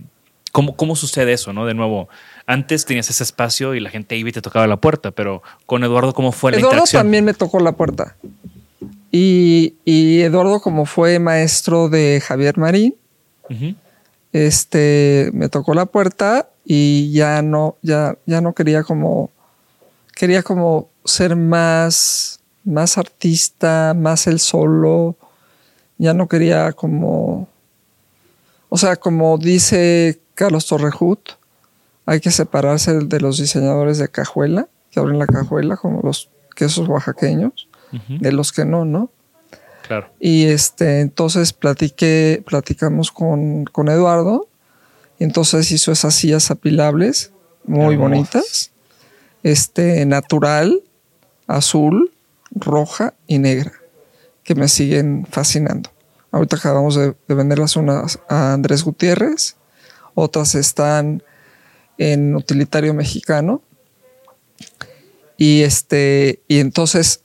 [0.52, 1.65] ¿cómo, cómo sucede eso, no?
[1.65, 2.10] De nuevo,
[2.45, 5.84] antes tenías ese espacio y la gente iba y te tocaba la puerta, pero con
[5.84, 7.04] Eduardo, ¿cómo fue la Eduardo interacción?
[7.04, 8.15] también me tocó la puerta.
[9.12, 12.95] Y, y Eduardo, como fue maestro de Javier Marín,
[14.32, 19.32] este, me tocó la puerta y ya no, ya, ya no quería como,
[20.15, 25.15] quería como ser más, más artista, más el solo.
[25.98, 27.50] Ya no quería como,
[28.69, 31.19] o sea, como dice Carlos Torrejut,
[32.06, 36.88] hay que separarse de los diseñadores de cajuela, que abren la cajuela, como los quesos
[36.88, 39.12] oaxaqueños, de los que no, ¿no?
[39.87, 40.10] Claro.
[40.19, 44.48] Y este, entonces platiqué, platicamos con, con Eduardo.
[45.17, 47.31] Y entonces hizo esas sillas apilables
[47.65, 48.71] muy bonitas.
[49.44, 50.83] Este, natural,
[51.48, 52.12] azul,
[52.52, 53.73] roja y negra,
[54.44, 55.90] que me siguen fascinando.
[56.31, 59.56] Ahorita acabamos de, de venderlas unas a Andrés Gutiérrez,
[60.13, 61.23] otras están
[61.98, 63.62] en Utilitario Mexicano.
[65.37, 67.23] Y este, y entonces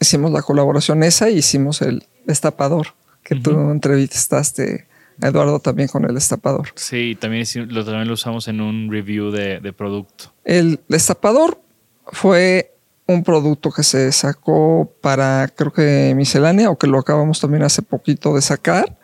[0.00, 2.88] hicimos la colaboración esa y hicimos el destapador
[3.22, 4.86] que tú entrevistaste
[5.22, 6.68] a Eduardo también con el destapador.
[6.74, 10.32] Sí, también lo, también lo usamos en un review de, de producto.
[10.44, 11.60] El destapador
[12.06, 12.74] fue
[13.06, 17.82] un producto que se sacó para, creo que miscelánea, o que lo acabamos también hace
[17.82, 18.96] poquito de sacar,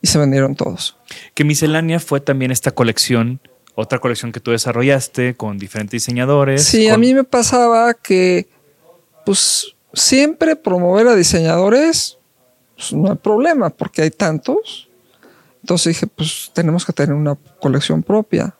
[0.00, 0.96] y se vendieron todos.
[1.34, 3.40] Que miscelánea fue también esta colección,
[3.74, 6.64] otra colección que tú desarrollaste con diferentes diseñadores.
[6.64, 8.48] Sí, a mí me pasaba que,
[9.24, 12.18] pues, siempre promover a diseñadores,
[12.76, 14.88] pues, no hay problema, porque hay tantos.
[15.62, 18.54] Entonces dije, pues tenemos que tener una colección propia.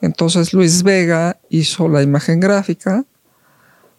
[0.00, 3.04] Entonces Luis Vega hizo la imagen gráfica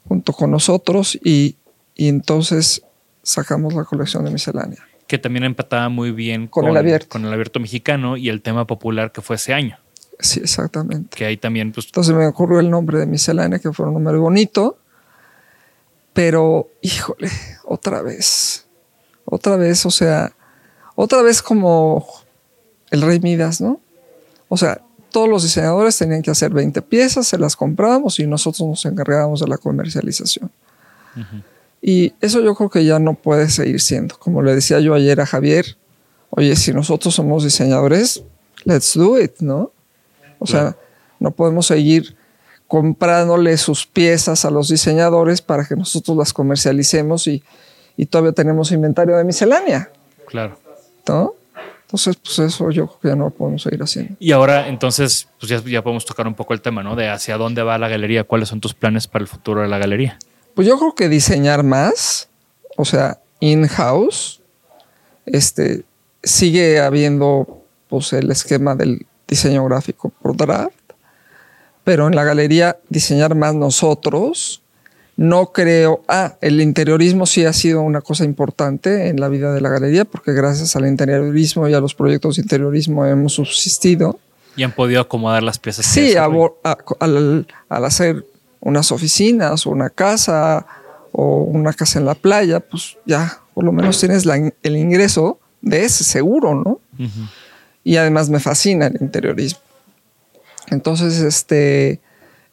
[0.08, 1.58] junto con nosotros y,
[1.96, 2.84] entonces
[3.24, 4.80] sacamos la colección de miscelánea.
[5.08, 7.10] Que también empataba muy bien con, el abierto.
[7.10, 9.78] Con el abierto mexicano y el tema popular que fue ese año.
[10.20, 11.16] Sí, exactamente.
[11.16, 11.88] Que ahí también, pues.
[11.88, 14.78] Entonces me ocurrió el nombre de miscelánea, que fue un nombre bonito.
[16.18, 17.30] Pero, híjole,
[17.64, 18.66] otra vez.
[19.24, 20.34] Otra vez, o sea,
[20.96, 22.08] otra vez como
[22.90, 23.80] el Rey Midas, ¿no?
[24.50, 28.68] O sea, todos los diseñadores tenían que hacer 20 piezas, se las comprábamos y nosotros
[28.68, 30.50] nos encargábamos de la comercialización.
[31.84, 34.18] Y eso yo creo que ya no puede seguir siendo.
[34.18, 35.78] Como le decía yo ayer a Javier,
[36.32, 38.24] oye, si nosotros somos diseñadores,
[38.64, 39.72] let's do it, ¿no?
[40.40, 40.76] O sea,
[41.20, 42.18] no podemos seguir
[42.68, 47.44] comprándole sus piezas a los diseñadores para que nosotros las comercialicemos y,
[47.96, 49.90] y todavía tenemos inventario de miscelánea.
[50.28, 50.60] Claro.
[51.08, 51.34] ¿No?
[51.84, 54.16] Entonces, pues eso yo creo que ya no lo podemos seguir haciendo.
[54.20, 56.98] Y ahora, entonces, pues ya, ya, podemos tocar un poco el tema, ¿no?
[56.98, 59.78] De hacia dónde va la galería, cuáles son tus planes para el futuro de la
[59.78, 60.20] galería.
[60.54, 62.28] Pues yo creo que diseñar más,
[62.76, 64.42] o sea, in-house,
[65.26, 65.86] este,
[66.24, 70.76] sigue habiendo pues el esquema del diseño gráfico por draft,
[71.88, 74.62] pero en la galería diseñar más nosotros,
[75.16, 79.62] no creo, ah, el interiorismo sí ha sido una cosa importante en la vida de
[79.62, 84.20] la galería, porque gracias al interiorismo y a los proyectos de interiorismo hemos subsistido.
[84.58, 85.86] Y han podido acomodar las piezas.
[85.86, 88.26] Sí, al, hacer
[88.60, 90.66] unas oficinas o una casa
[91.14, 94.26] o una casa en la playa, pues ya por lo menos tienes
[94.62, 96.82] el ingreso de ese seguro, ¿no?
[97.86, 99.67] Y además me fascina el interiorismo.
[100.68, 102.02] Entonces, este,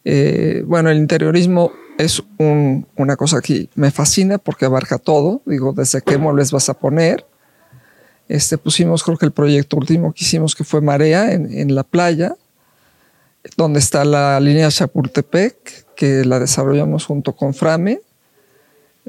[0.04, 5.42] eh, bueno, el interiorismo es una cosa que me fascina porque abarca todo.
[5.46, 7.26] Digo, desde qué muebles vas a poner.
[8.28, 12.36] Este, pusimos, creo que el proyecto último que hicimos, que fue Marea, en, la playa,
[13.56, 18.00] donde está la línea Chapultepec, que la desarrollamos junto con Frame,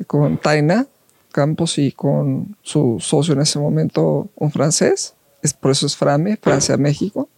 [0.07, 0.87] con Taina
[1.31, 5.15] Campos y con su socio en ese momento, un francés.
[5.41, 7.29] Es, por eso es Frame, Francia-México.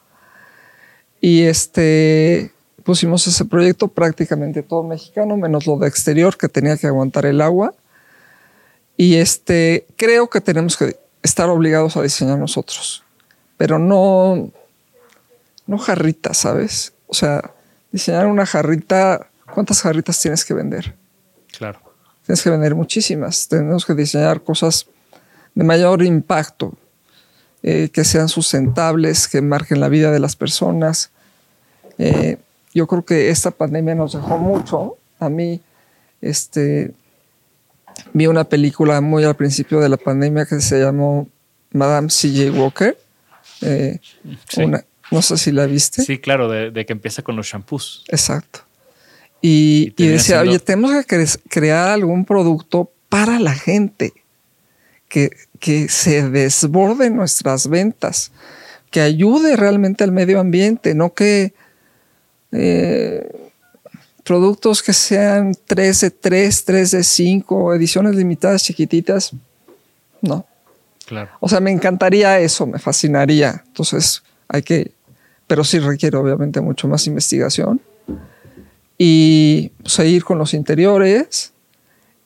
[1.28, 2.54] Y este,
[2.86, 7.42] pusimos ese proyecto prácticamente todo mexicano, menos lo de exterior que tenía que aguantar el
[7.42, 7.74] agua.
[8.96, 13.04] Y este, creo que tenemos que estar obligados a diseñar nosotros,
[13.58, 14.52] pero no,
[15.66, 16.94] no jarritas, ¿sabes?
[17.08, 17.52] O sea,
[17.92, 20.96] diseñar una jarrita, ¿cuántas jarritas tienes que vender?
[21.58, 21.82] Claro.
[22.26, 23.50] Tienes que vender muchísimas.
[23.50, 24.86] Tenemos que diseñar cosas
[25.56, 26.78] de mayor impacto,
[27.64, 31.12] eh, que sean sustentables, que marquen la vida de las personas.
[31.98, 32.38] Eh,
[32.74, 34.98] yo creo que esta pandemia nos dejó mucho.
[35.20, 35.62] A mí,
[36.22, 36.94] este,
[38.14, 41.28] vi una película muy al principio de la pandemia que se llamó
[41.72, 42.60] Madame C.J.
[42.60, 42.98] Walker.
[43.62, 44.00] Eh,
[45.12, 46.04] no sé si la viste.
[46.04, 48.04] Sí, claro, de, que empieza con los shampoos.
[48.10, 48.60] Exacto.
[49.42, 54.14] Y, decía, oye, tenemos que crear algún producto para la gente
[55.08, 55.30] que,
[55.60, 58.32] que se desborde nuestras ventas,
[58.92, 61.54] que ayude realmente al medio ambiente, no que
[62.52, 63.50] eh,
[64.24, 69.32] productos que sean 3 de 3, 3 de 5, ediciones limitadas chiquititas,
[70.22, 70.46] no.
[71.06, 71.32] Claro.
[71.40, 73.64] O sea, me encantaría eso, me fascinaría.
[73.68, 74.92] Entonces, hay que,
[75.48, 77.80] pero sí requiere obviamente mucho más investigación.
[78.98, 81.54] Y seguir con los interiores.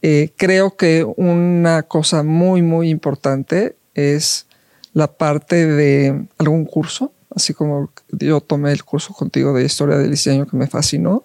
[0.01, 4.47] Eh, creo que una cosa muy, muy importante es
[4.93, 10.11] la parte de algún curso así como yo tomé el curso contigo de historia del
[10.11, 11.23] diseño que me fascinó,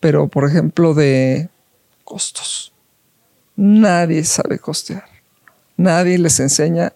[0.00, 1.48] pero por ejemplo de
[2.04, 2.72] costos.
[3.56, 5.04] Nadie sabe costear.
[5.76, 6.92] Nadie les enseña.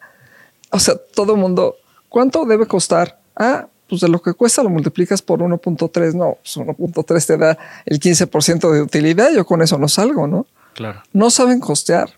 [0.70, 1.76] O sea, todo el mundo,
[2.08, 3.20] ¿cuánto debe costar?
[3.36, 6.14] Ah, pues de lo que cuesta lo multiplicas por 1.3.
[6.14, 9.30] No, pues 1.3 te da el 15% de utilidad.
[9.32, 10.46] Yo con eso no salgo, ¿no?
[10.74, 11.02] Claro.
[11.12, 12.10] No saben costear.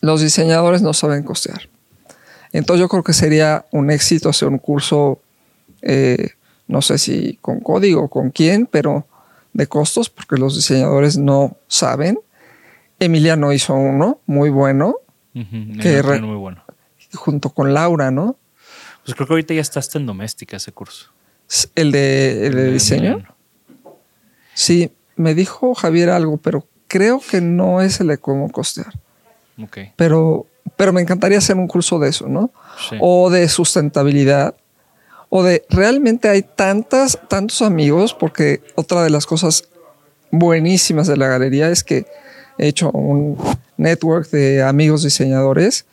[0.00, 1.68] Los diseñadores no saben costear.
[2.56, 5.20] Entonces yo creo que sería un éxito hacer un curso,
[5.82, 6.30] eh,
[6.66, 9.06] no sé si con código o con quién, pero
[9.52, 12.18] de costos, porque los diseñadores no saben.
[12.98, 14.96] Emiliano hizo uno muy bueno,
[15.34, 16.64] que, muy bueno.
[17.14, 18.36] junto con Laura, ¿no?
[19.04, 21.12] Pues creo que ahorita ya está hasta en doméstica ese curso.
[21.74, 23.22] El de, el de diseño.
[24.54, 28.94] Sí, me dijo Javier algo, pero creo que no es el de cómo costear.
[29.62, 29.78] Ok.
[29.94, 30.46] Pero,
[30.76, 32.50] pero me encantaría hacer un curso de eso, ¿no?
[32.88, 32.96] Sí.
[33.00, 34.54] O de sustentabilidad.
[35.28, 39.68] O de realmente hay tantas, tantos amigos, porque otra de las cosas
[40.30, 42.06] buenísimas de la galería es que
[42.58, 43.36] he hecho un
[43.76, 45.84] network de amigos diseñadores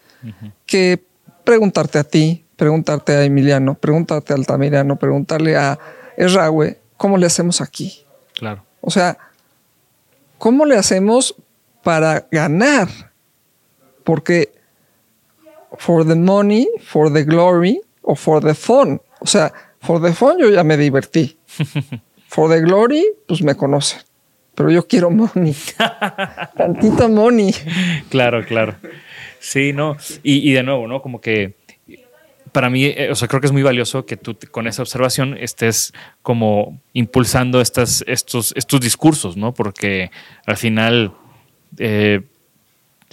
[0.66, 1.04] que
[1.44, 5.78] preguntarte a ti, preguntarte a Emiliano, preguntarte a Altamirano, preguntarle a
[6.16, 8.06] Errague, ¿cómo le hacemos aquí?
[8.34, 8.64] Claro.
[8.80, 9.18] O sea,
[10.38, 11.36] ¿cómo le hacemos
[11.84, 12.88] para ganar?
[14.06, 14.53] Porque
[15.78, 19.00] for the money, for the glory o for the fun.
[19.20, 19.52] O sea,
[19.82, 21.38] for the fun yo ya me divertí.
[22.28, 24.00] For the glory, pues me conocen.
[24.56, 25.56] Pero yo quiero money.
[26.58, 27.54] Tantita money.
[28.10, 28.76] Claro, claro.
[29.40, 29.98] Sí, no.
[30.24, 31.00] Y, y de nuevo, ¿no?
[31.02, 31.56] Como que
[32.52, 34.82] para mí, eh, o sea, creo que es muy valioso que tú te- con esa
[34.82, 35.94] observación estés
[36.24, 39.54] como impulsando estas, estos, estos discursos, ¿no?
[39.54, 40.10] Porque
[40.48, 41.14] al final
[41.78, 42.22] eh,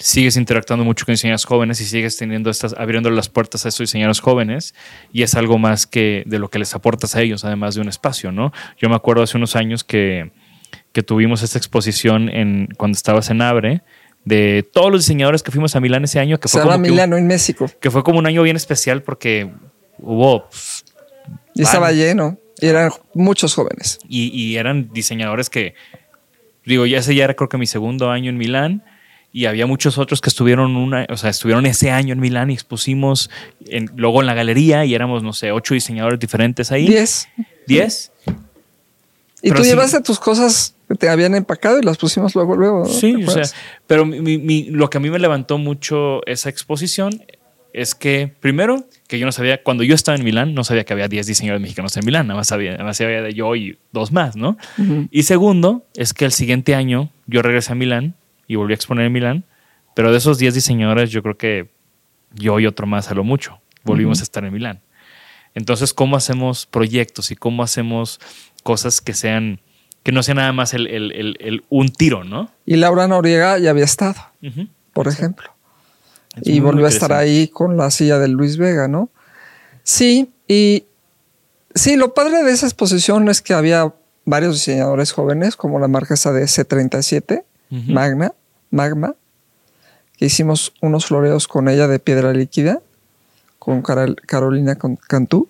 [0.00, 3.84] sigues interactuando mucho con diseñadores jóvenes y sigues teniendo estas, abriendo las puertas a estos
[3.84, 4.74] diseñadores jóvenes
[5.12, 7.88] y es algo más que de lo que les aportas a ellos, además de un
[7.88, 8.52] espacio, ¿no?
[8.78, 10.32] Yo me acuerdo hace unos años que,
[10.92, 13.82] que tuvimos esta exposición en, cuando estabas en Abre
[14.24, 17.16] de todos los diseñadores que fuimos a Milán ese año, que fue como que Milano
[17.16, 17.70] en México.
[17.80, 19.50] que fue como un año bien especial porque
[19.98, 20.84] hubo pues,
[21.54, 22.38] Y estaba lleno.
[22.58, 23.98] Y eran muchos jóvenes.
[24.08, 25.74] y, y eran diseñadores que
[26.64, 28.84] digo ya ese ya era creo que mi segundo año en Milán
[29.32, 32.54] y había muchos otros que estuvieron una o sea estuvieron ese año en Milán y
[32.54, 33.30] expusimos
[33.68, 37.28] en- luego en la galería y éramos no sé ocho diseñadores diferentes ahí Diez.
[37.66, 38.10] diez
[39.42, 39.70] Y Pero tú sí.
[39.70, 42.80] llevaste tus cosas que te habían empacado y las pusimos luego, luego.
[42.80, 42.84] ¿no?
[42.86, 43.44] Sí, ¿Te o sea,
[43.86, 47.22] pero mi- mi- lo que a mí me levantó mucho esa exposición
[47.72, 50.92] es que, primero, que yo no sabía, cuando yo estaba en Milán, no sabía que
[50.92, 53.78] había 10 diseñadores mexicanos en Milán, nada más sabía, nada más sabía de yo y
[53.92, 54.58] dos más, ¿no?
[55.12, 58.14] Y segundo, es que el siguiente año yo regresé a Milán
[58.50, 59.44] y volví a exponer en Milán,
[59.94, 61.70] pero de esos 10 diseñadores yo creo que
[62.34, 64.80] yo y otro más a lo mucho volvimos a estar en Milán.
[65.54, 68.18] Entonces, ¿cómo hacemos proyectos y cómo hacemos
[68.64, 69.60] cosas que sean,
[70.02, 72.50] que no sea nada más el, el- el- el un tiro, ¿no?
[72.66, 74.16] Y Laura Noriega ya había estado,
[74.92, 75.50] por ejemplo.
[76.36, 79.10] Es y volvió a estar ahí con la silla de Luis Vega, ¿no?
[79.84, 80.84] Sí, y
[81.74, 83.92] sí, lo padre de esa exposición es que había
[84.24, 87.92] varios diseñadores jóvenes, como la marquesa de C37, Ujú.
[87.92, 88.32] Magna,
[88.70, 89.14] Magma,
[90.16, 92.80] que hicimos unos floreos con ella de piedra líquida,
[93.58, 94.76] con Carolina
[95.08, 95.48] Cantú.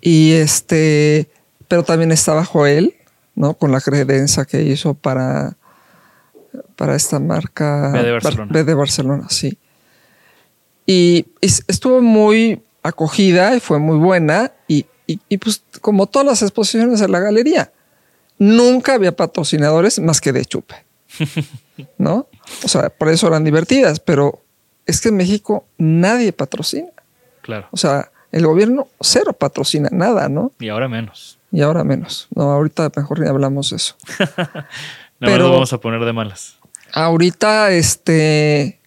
[0.00, 1.28] Y este,
[1.68, 2.94] pero también estaba Joel,
[3.34, 3.54] ¿no?
[3.54, 5.56] Con la credencia que hizo para,
[6.76, 7.90] para esta marca.
[7.92, 8.52] B de Barcelona.
[8.52, 9.58] B de Barcelona, sí.
[10.86, 14.52] Y, y estuvo muy acogida y fue muy buena.
[14.66, 17.72] Y, y- y, pues, como todas las exposiciones en la galería,
[18.38, 20.76] nunca había patrocinadores más que de chupe.
[21.98, 22.26] ¿No?
[22.64, 24.42] O sea, por eso eran divertidas, pero
[24.86, 26.88] es que en México nadie patrocina.
[27.42, 27.68] Claro.
[27.70, 30.52] O sea, el gobierno cero patrocina nada, ¿no?
[30.60, 31.38] Y ahora menos.
[31.52, 32.28] Y ahora menos.
[32.34, 33.96] No, ahorita mejor ni hablamos de eso.
[34.18, 34.66] Nada
[35.18, 36.56] Pero- nos vamos a poner de malas.
[36.92, 38.80] Ahorita, este,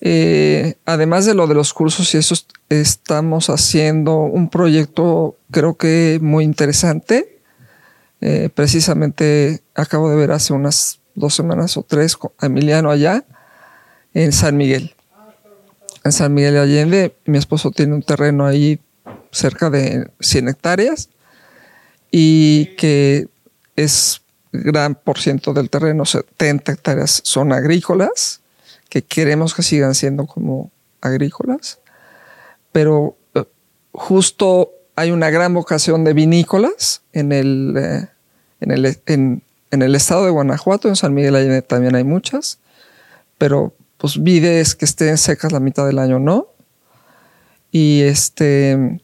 [0.00, 5.76] eh, además de lo de los cursos y eso, est- estamos haciendo un proyecto, creo
[5.76, 7.40] que muy interesante.
[8.20, 13.24] Eh, precisamente acabo de ver hace unas dos semanas o tres con Emiliano allá
[14.14, 14.94] en San Miguel.
[16.04, 18.80] En San Miguel de Allende, mi esposo tiene un terreno ahí
[19.30, 21.10] cerca de 100 hectáreas
[22.10, 23.28] y que
[23.76, 28.40] es gran por ciento del terreno, 70 hectáreas son agrícolas,
[28.88, 31.78] que queremos que sigan siendo como agrícolas,
[32.72, 33.44] pero eh,
[33.92, 38.08] justo hay una gran vocación de vinícolas en el, eh,
[38.60, 42.58] en el, en, en el estado de Guanajuato, en San Miguel Allende también hay muchas,
[43.36, 46.48] pero pues vides que estén secas la mitad del año, ¿no?
[47.70, 49.00] Y este,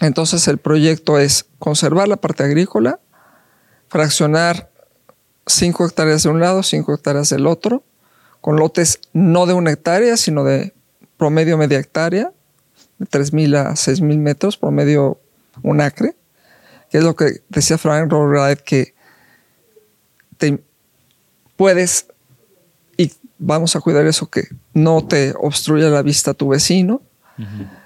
[0.00, 3.00] entonces el proyecto es conservar la parte agrícola,
[3.88, 4.70] fraccionar
[5.46, 7.82] 5 hectáreas de un lado, 5 hectáreas del otro,
[8.40, 10.72] con lotes no de una hectárea, sino de
[11.16, 12.32] promedio media hectárea,
[12.98, 15.20] de 3.000 a 6.000 metros, promedio
[15.62, 16.16] un acre,
[16.90, 18.94] que es lo que decía Frank Lloyd que
[20.40, 20.58] te
[21.56, 22.06] puedes,
[22.96, 27.02] y vamos a cuidar eso, que no te obstruya la vista tu vecino.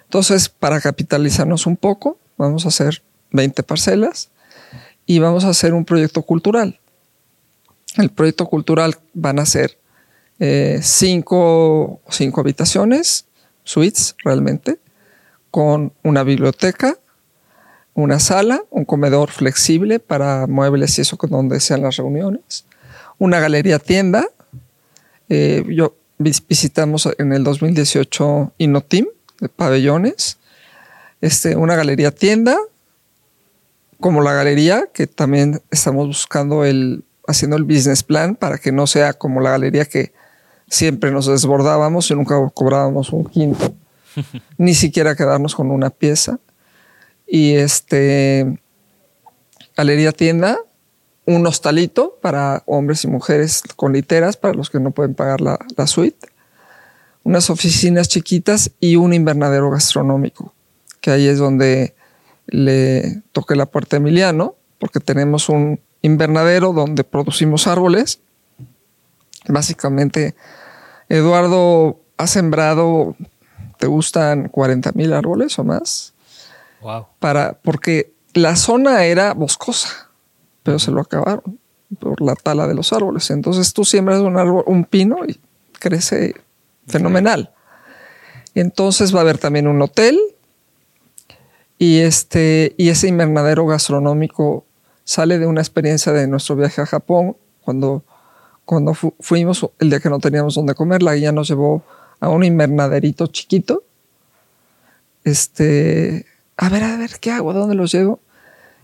[0.04, 4.30] Entonces, para capitalizarnos un poco, vamos a hacer 20 parcelas
[5.06, 6.80] y vamos a hacer un proyecto cultural.
[7.96, 9.78] El proyecto cultural van a ser
[10.40, 13.26] eh, cinco, cinco habitaciones
[13.62, 14.78] suites realmente,
[15.50, 16.98] con una biblioteca,
[17.94, 22.66] una sala, un comedor flexible para muebles y eso con donde sean las reuniones,
[23.18, 24.26] una galería tienda.
[25.28, 29.06] Eh, yo visitamos en el 2018 Inotim
[29.40, 30.38] de pabellones,
[31.20, 32.56] este, una galería tienda,
[34.00, 38.86] como la galería, que también estamos buscando el, haciendo el business plan para que no
[38.86, 40.12] sea como la galería que
[40.68, 43.74] siempre nos desbordábamos y nunca cobrábamos un quinto,
[44.58, 46.38] ni siquiera quedarnos con una pieza.
[47.26, 48.58] Y este,
[49.76, 50.58] galería tienda,
[51.26, 55.58] un hostalito para hombres y mujeres con literas, para los que no pueden pagar la,
[55.86, 56.28] suite,
[57.22, 60.52] unas oficinas chiquitas y un invernadero gastronómico,
[61.00, 61.94] que ahí es donde
[62.46, 68.20] le toqué la puerta a Emiliano, porque tenemos un invernadero donde producimos árboles.
[69.48, 70.34] Básicamente,
[71.08, 73.16] Eduardo ha sembrado,
[73.78, 76.13] ¿te gustan 40 mil árboles o más?
[76.84, 77.06] Wow.
[77.18, 80.10] Para, porque la zona era boscosa,
[80.62, 81.58] pero se lo acabaron
[81.98, 83.30] por la tala de los árboles.
[83.30, 85.40] Entonces tú siembras un árbol, un pino y
[85.78, 86.34] crece
[86.86, 87.54] fenomenal.
[88.54, 90.20] Entonces va a haber también un hotel
[91.78, 94.66] y este y ese invernadero gastronómico
[95.04, 98.04] sale de una experiencia de nuestro viaje a Japón cuando
[98.66, 101.82] cuando fuimos el día que no teníamos dónde comer, la guía nos llevó
[102.20, 103.84] a un invernaderito chiquito.
[105.22, 106.26] Este,
[106.56, 107.50] a ver, a ver, ¿qué hago?
[107.50, 108.20] ¿A dónde los llevo?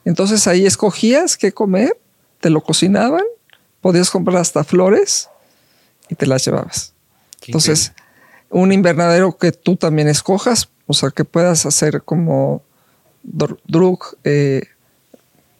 [0.05, 1.97] Entonces ahí escogías qué comer,
[2.41, 3.25] te lo cocinaban,
[3.81, 5.29] podías comprar hasta flores
[6.09, 6.95] y te las llevabas.
[7.47, 7.93] Entonces,
[8.51, 12.63] un invernadero que tú también escojas, o sea, que puedas hacer como
[13.23, 14.63] drug, eh,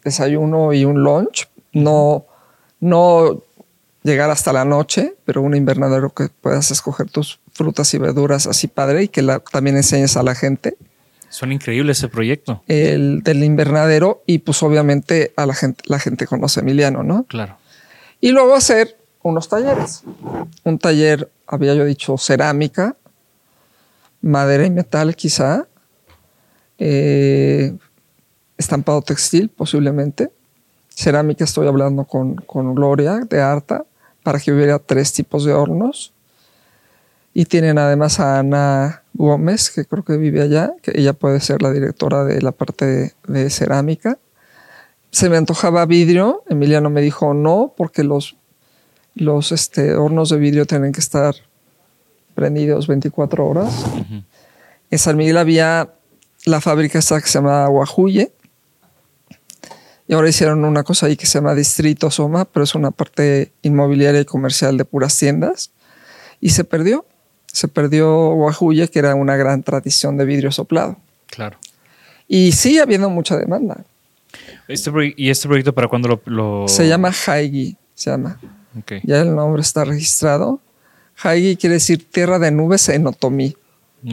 [0.03, 2.25] desayuno y un lunch, no,
[2.79, 3.41] no
[4.03, 8.67] llegar hasta la noche, pero un invernadero que puedas escoger tus frutas y verduras así
[8.67, 10.75] padre y que también enseñes a la gente.
[11.31, 12.61] Son increíbles ese proyecto.
[12.67, 17.23] El del invernadero y pues obviamente a la gente, la gente conoce a Emiliano, ¿no?
[17.23, 17.57] Claro.
[18.19, 20.03] Y luego hacer unos talleres.
[20.63, 22.97] Un taller, había yo dicho, cerámica,
[24.21, 25.67] madera y metal quizá,
[26.77, 27.77] eh,
[28.57, 30.31] estampado textil posiblemente,
[30.89, 33.85] cerámica estoy hablando con, con Gloria de Arta,
[34.21, 36.13] para que hubiera tres tipos de hornos.
[37.33, 41.61] Y tienen además a Ana Gómez, que creo que vive allá, que ella puede ser
[41.61, 44.19] la directora de la parte de, cerámica.
[45.11, 46.43] Se me antojaba vidrio.
[46.49, 48.37] Emiliano me dijo no, porque los,
[49.15, 51.35] los este, hornos de vidrio tienen que estar
[52.35, 53.85] prendidos 24 horas.
[54.89, 55.93] En San Miguel había
[56.45, 58.31] la fábrica esta que se llama Guajuye,
[60.11, 63.53] y ahora hicieron una cosa ahí que se llama Distrito Soma, pero es una parte
[63.61, 65.71] inmobiliaria y comercial de puras tiendas.
[66.41, 67.05] Y se perdió.
[67.51, 70.97] Se perdió Guajuye, que era una gran tradición de vidrio soplado.
[71.27, 71.57] Claro.
[72.27, 73.83] Y sigue habiendo mucha demanda.
[74.67, 78.39] Este ¿Y este proyecto para cuándo lo, Se llama Haigi, se llama.
[79.03, 80.61] Ya el nombre está registrado.
[81.21, 83.55] Haigi quiere decir tierra de nubes en Otomí.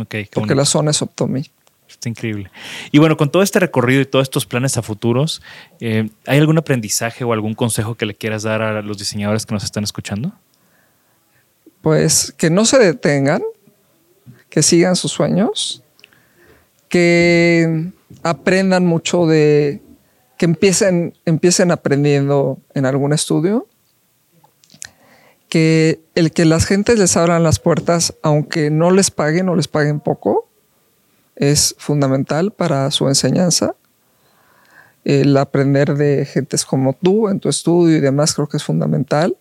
[0.00, 1.44] Okay, porque la zona es Otomí.
[1.88, 2.50] Está increíble.
[2.92, 5.40] Y bueno, con todo este recorrido y todos estos planes a futuros,
[5.80, 9.54] eh, ¿hay algún aprendizaje o algún consejo que le quieras dar a los diseñadores que
[9.54, 10.32] nos están escuchando?
[11.82, 13.42] Pues que no se detengan,
[14.48, 15.82] que sigan sus sueños,
[16.88, 19.82] que aprendan mucho de,
[20.36, 23.66] que empiecen, empiecen aprendiendo en algún estudio,
[25.48, 29.68] que el que las gentes les abran las puertas, aunque no les paguen o les
[29.68, 30.48] paguen poco,
[31.36, 33.74] es fundamental para su enseñanza.
[35.04, 39.36] El aprender de gentes como tú en tu estudio y demás creo que es fundamental.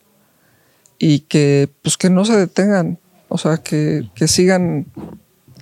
[1.00, 3.00] Y que, pues, que no se detengan.
[3.30, 4.86] O sea, que, sigan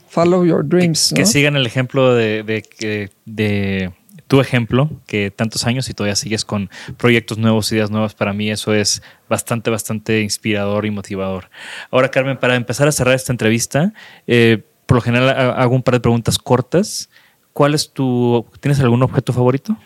[0.08, 1.14] follow your dreams.
[1.16, 3.92] Que, sigan el ejemplo de, de, de,
[4.28, 8.14] tu ejemplo, que tantos años y todavía sigues con proyectos nuevos, ideas nuevas.
[8.14, 11.50] Para mí eso es bastante, bastante inspirador y motivador.
[11.92, 13.94] Ahora, Carmen, para empezar a cerrar esta entrevista,
[14.28, 17.10] eh, por lo general hago un par de preguntas cortas.
[17.54, 18.46] ¿Cuál es tu.
[18.60, 19.78] ¿Tienes algún objeto favorito?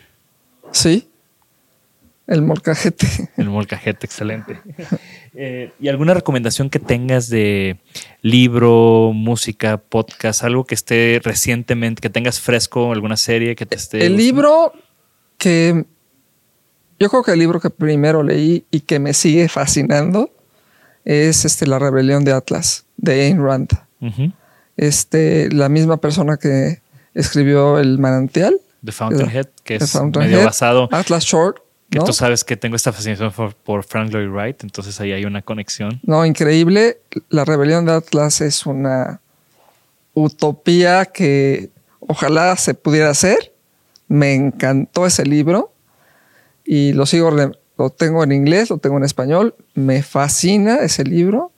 [0.72, 1.09] Sí.
[2.30, 3.06] El molcajete.
[3.36, 4.58] El molcajete, excelente.
[5.34, 7.78] Eh, ¿Y alguna recomendación que tengas de
[8.22, 14.06] libro, música, podcast, algo que esté recientemente, que tengas fresco, alguna serie que te esté.
[14.06, 14.72] El libro
[15.36, 15.84] que.
[16.98, 20.30] Yo creo que el libro que primero leí y que me sigue fascinando
[21.04, 23.70] es este, La Rebelión de Atlas, de Ayn Rand
[24.80, 26.80] este, la misma persona que
[27.12, 28.58] escribió El Manantial.
[28.82, 30.88] The Fountainhead, que es medio basado.
[30.90, 31.58] Atlas Short.
[31.90, 33.32] Que tú sabes que tengo esta fascinación
[33.64, 36.00] por, Frank Lloyd Wright, entonces ahí hay una conexión.
[36.04, 37.00] No, increíble.
[37.30, 39.20] La rebelión de Atlas es una
[40.14, 43.52] utopía que ojalá se pudiera hacer.
[44.06, 45.72] Me encantó ese libro
[46.64, 49.56] y lo sigo, lo tengo en inglés, lo tengo en español.
[49.74, 51.50] Me fascina ese libro.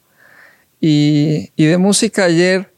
[0.80, 2.72] Y, y de música ayer,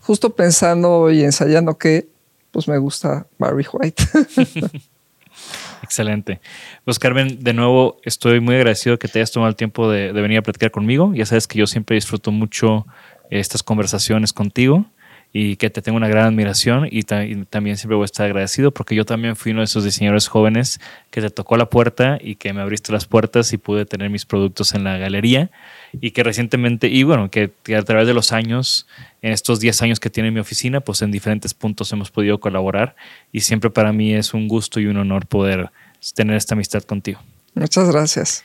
[0.00, 2.08] justo pensando y ensayando que,
[2.50, 4.04] pues me gusta Barry White.
[5.82, 6.40] Excelente.
[6.84, 10.38] Pues Carmen, de nuevo estoy muy agradecido que te hayas tomado el tiempo de, venir
[10.38, 11.12] a platicar conmigo.
[11.14, 12.86] Ya sabes que yo siempre disfruto mucho
[13.30, 14.86] estas conversaciones contigo
[15.32, 18.94] y que te tengo una gran admiración y, también siempre voy a estar agradecido porque
[18.94, 22.52] yo también fui uno de esos diseñadores jóvenes que te tocó la puerta y que
[22.52, 25.50] me abriste las puertas y pude tener mis productos en la galería
[26.00, 28.86] y que recientemente, y bueno, que, a través de los años,
[29.22, 32.96] en estos 10 años que tiene mi oficina, pues en diferentes puntos hemos podido colaborar
[33.32, 35.70] y siempre para mí es un gusto y un honor poder
[36.14, 37.20] tener esta amistad contigo.
[37.54, 38.44] Muchas gracias.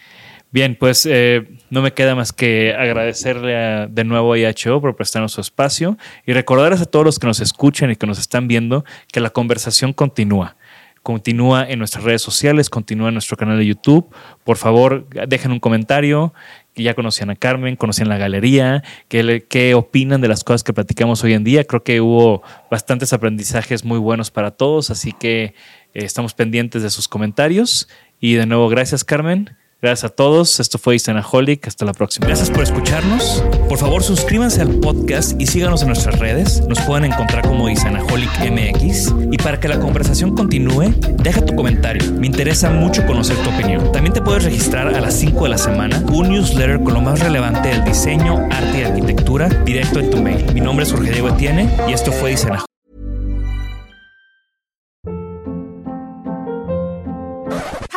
[0.54, 5.32] Bien, pues eh, no me queda más que agradecerle de nuevo a IHO por prestarnos
[5.32, 5.98] su espacio
[6.28, 9.32] y recordarles a todos los que nos escuchan y que nos están viendo que la
[9.32, 10.56] conversación continúa.
[11.02, 14.14] Continúa en nuestras redes sociales, continúa en nuestro canal de YouTube.
[14.44, 16.36] Por favor, dejen un comentario,
[16.76, 21.24] ya conocían a Carmen, conocían la galería, qué, qué opinan de las cosas que platicamos
[21.24, 21.64] hoy en día.
[21.64, 25.54] Creo que hubo bastantes aprendizajes muy buenos para todos, así que eh,
[25.94, 27.90] estamos pendientes de sus comentarios.
[28.20, 29.58] Y de nuevo, gracias Carmen.
[29.84, 30.62] Gracias a todos.
[30.62, 31.68] Esto fue Isanaholic.
[31.68, 32.26] Hasta la próxima.
[32.26, 33.44] Gracias por escucharnos.
[33.68, 36.62] Por favor, suscríbanse al podcast y síganos en nuestras redes.
[36.70, 39.14] Nos pueden encontrar como Isanaholic MX.
[39.30, 42.14] Y para que la conversación continúe, deja tu comentario.
[42.14, 43.92] Me interesa mucho conocer tu opinión.
[43.92, 47.20] También te puedes registrar a las 5 de la semana un newsletter con lo más
[47.20, 50.46] relevante del diseño, arte y arquitectura directo en tu mail.
[50.54, 52.68] Mi nombre es Jorge Diego Etienne y esto fue Isanaholic.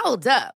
[0.05, 0.56] Hold up.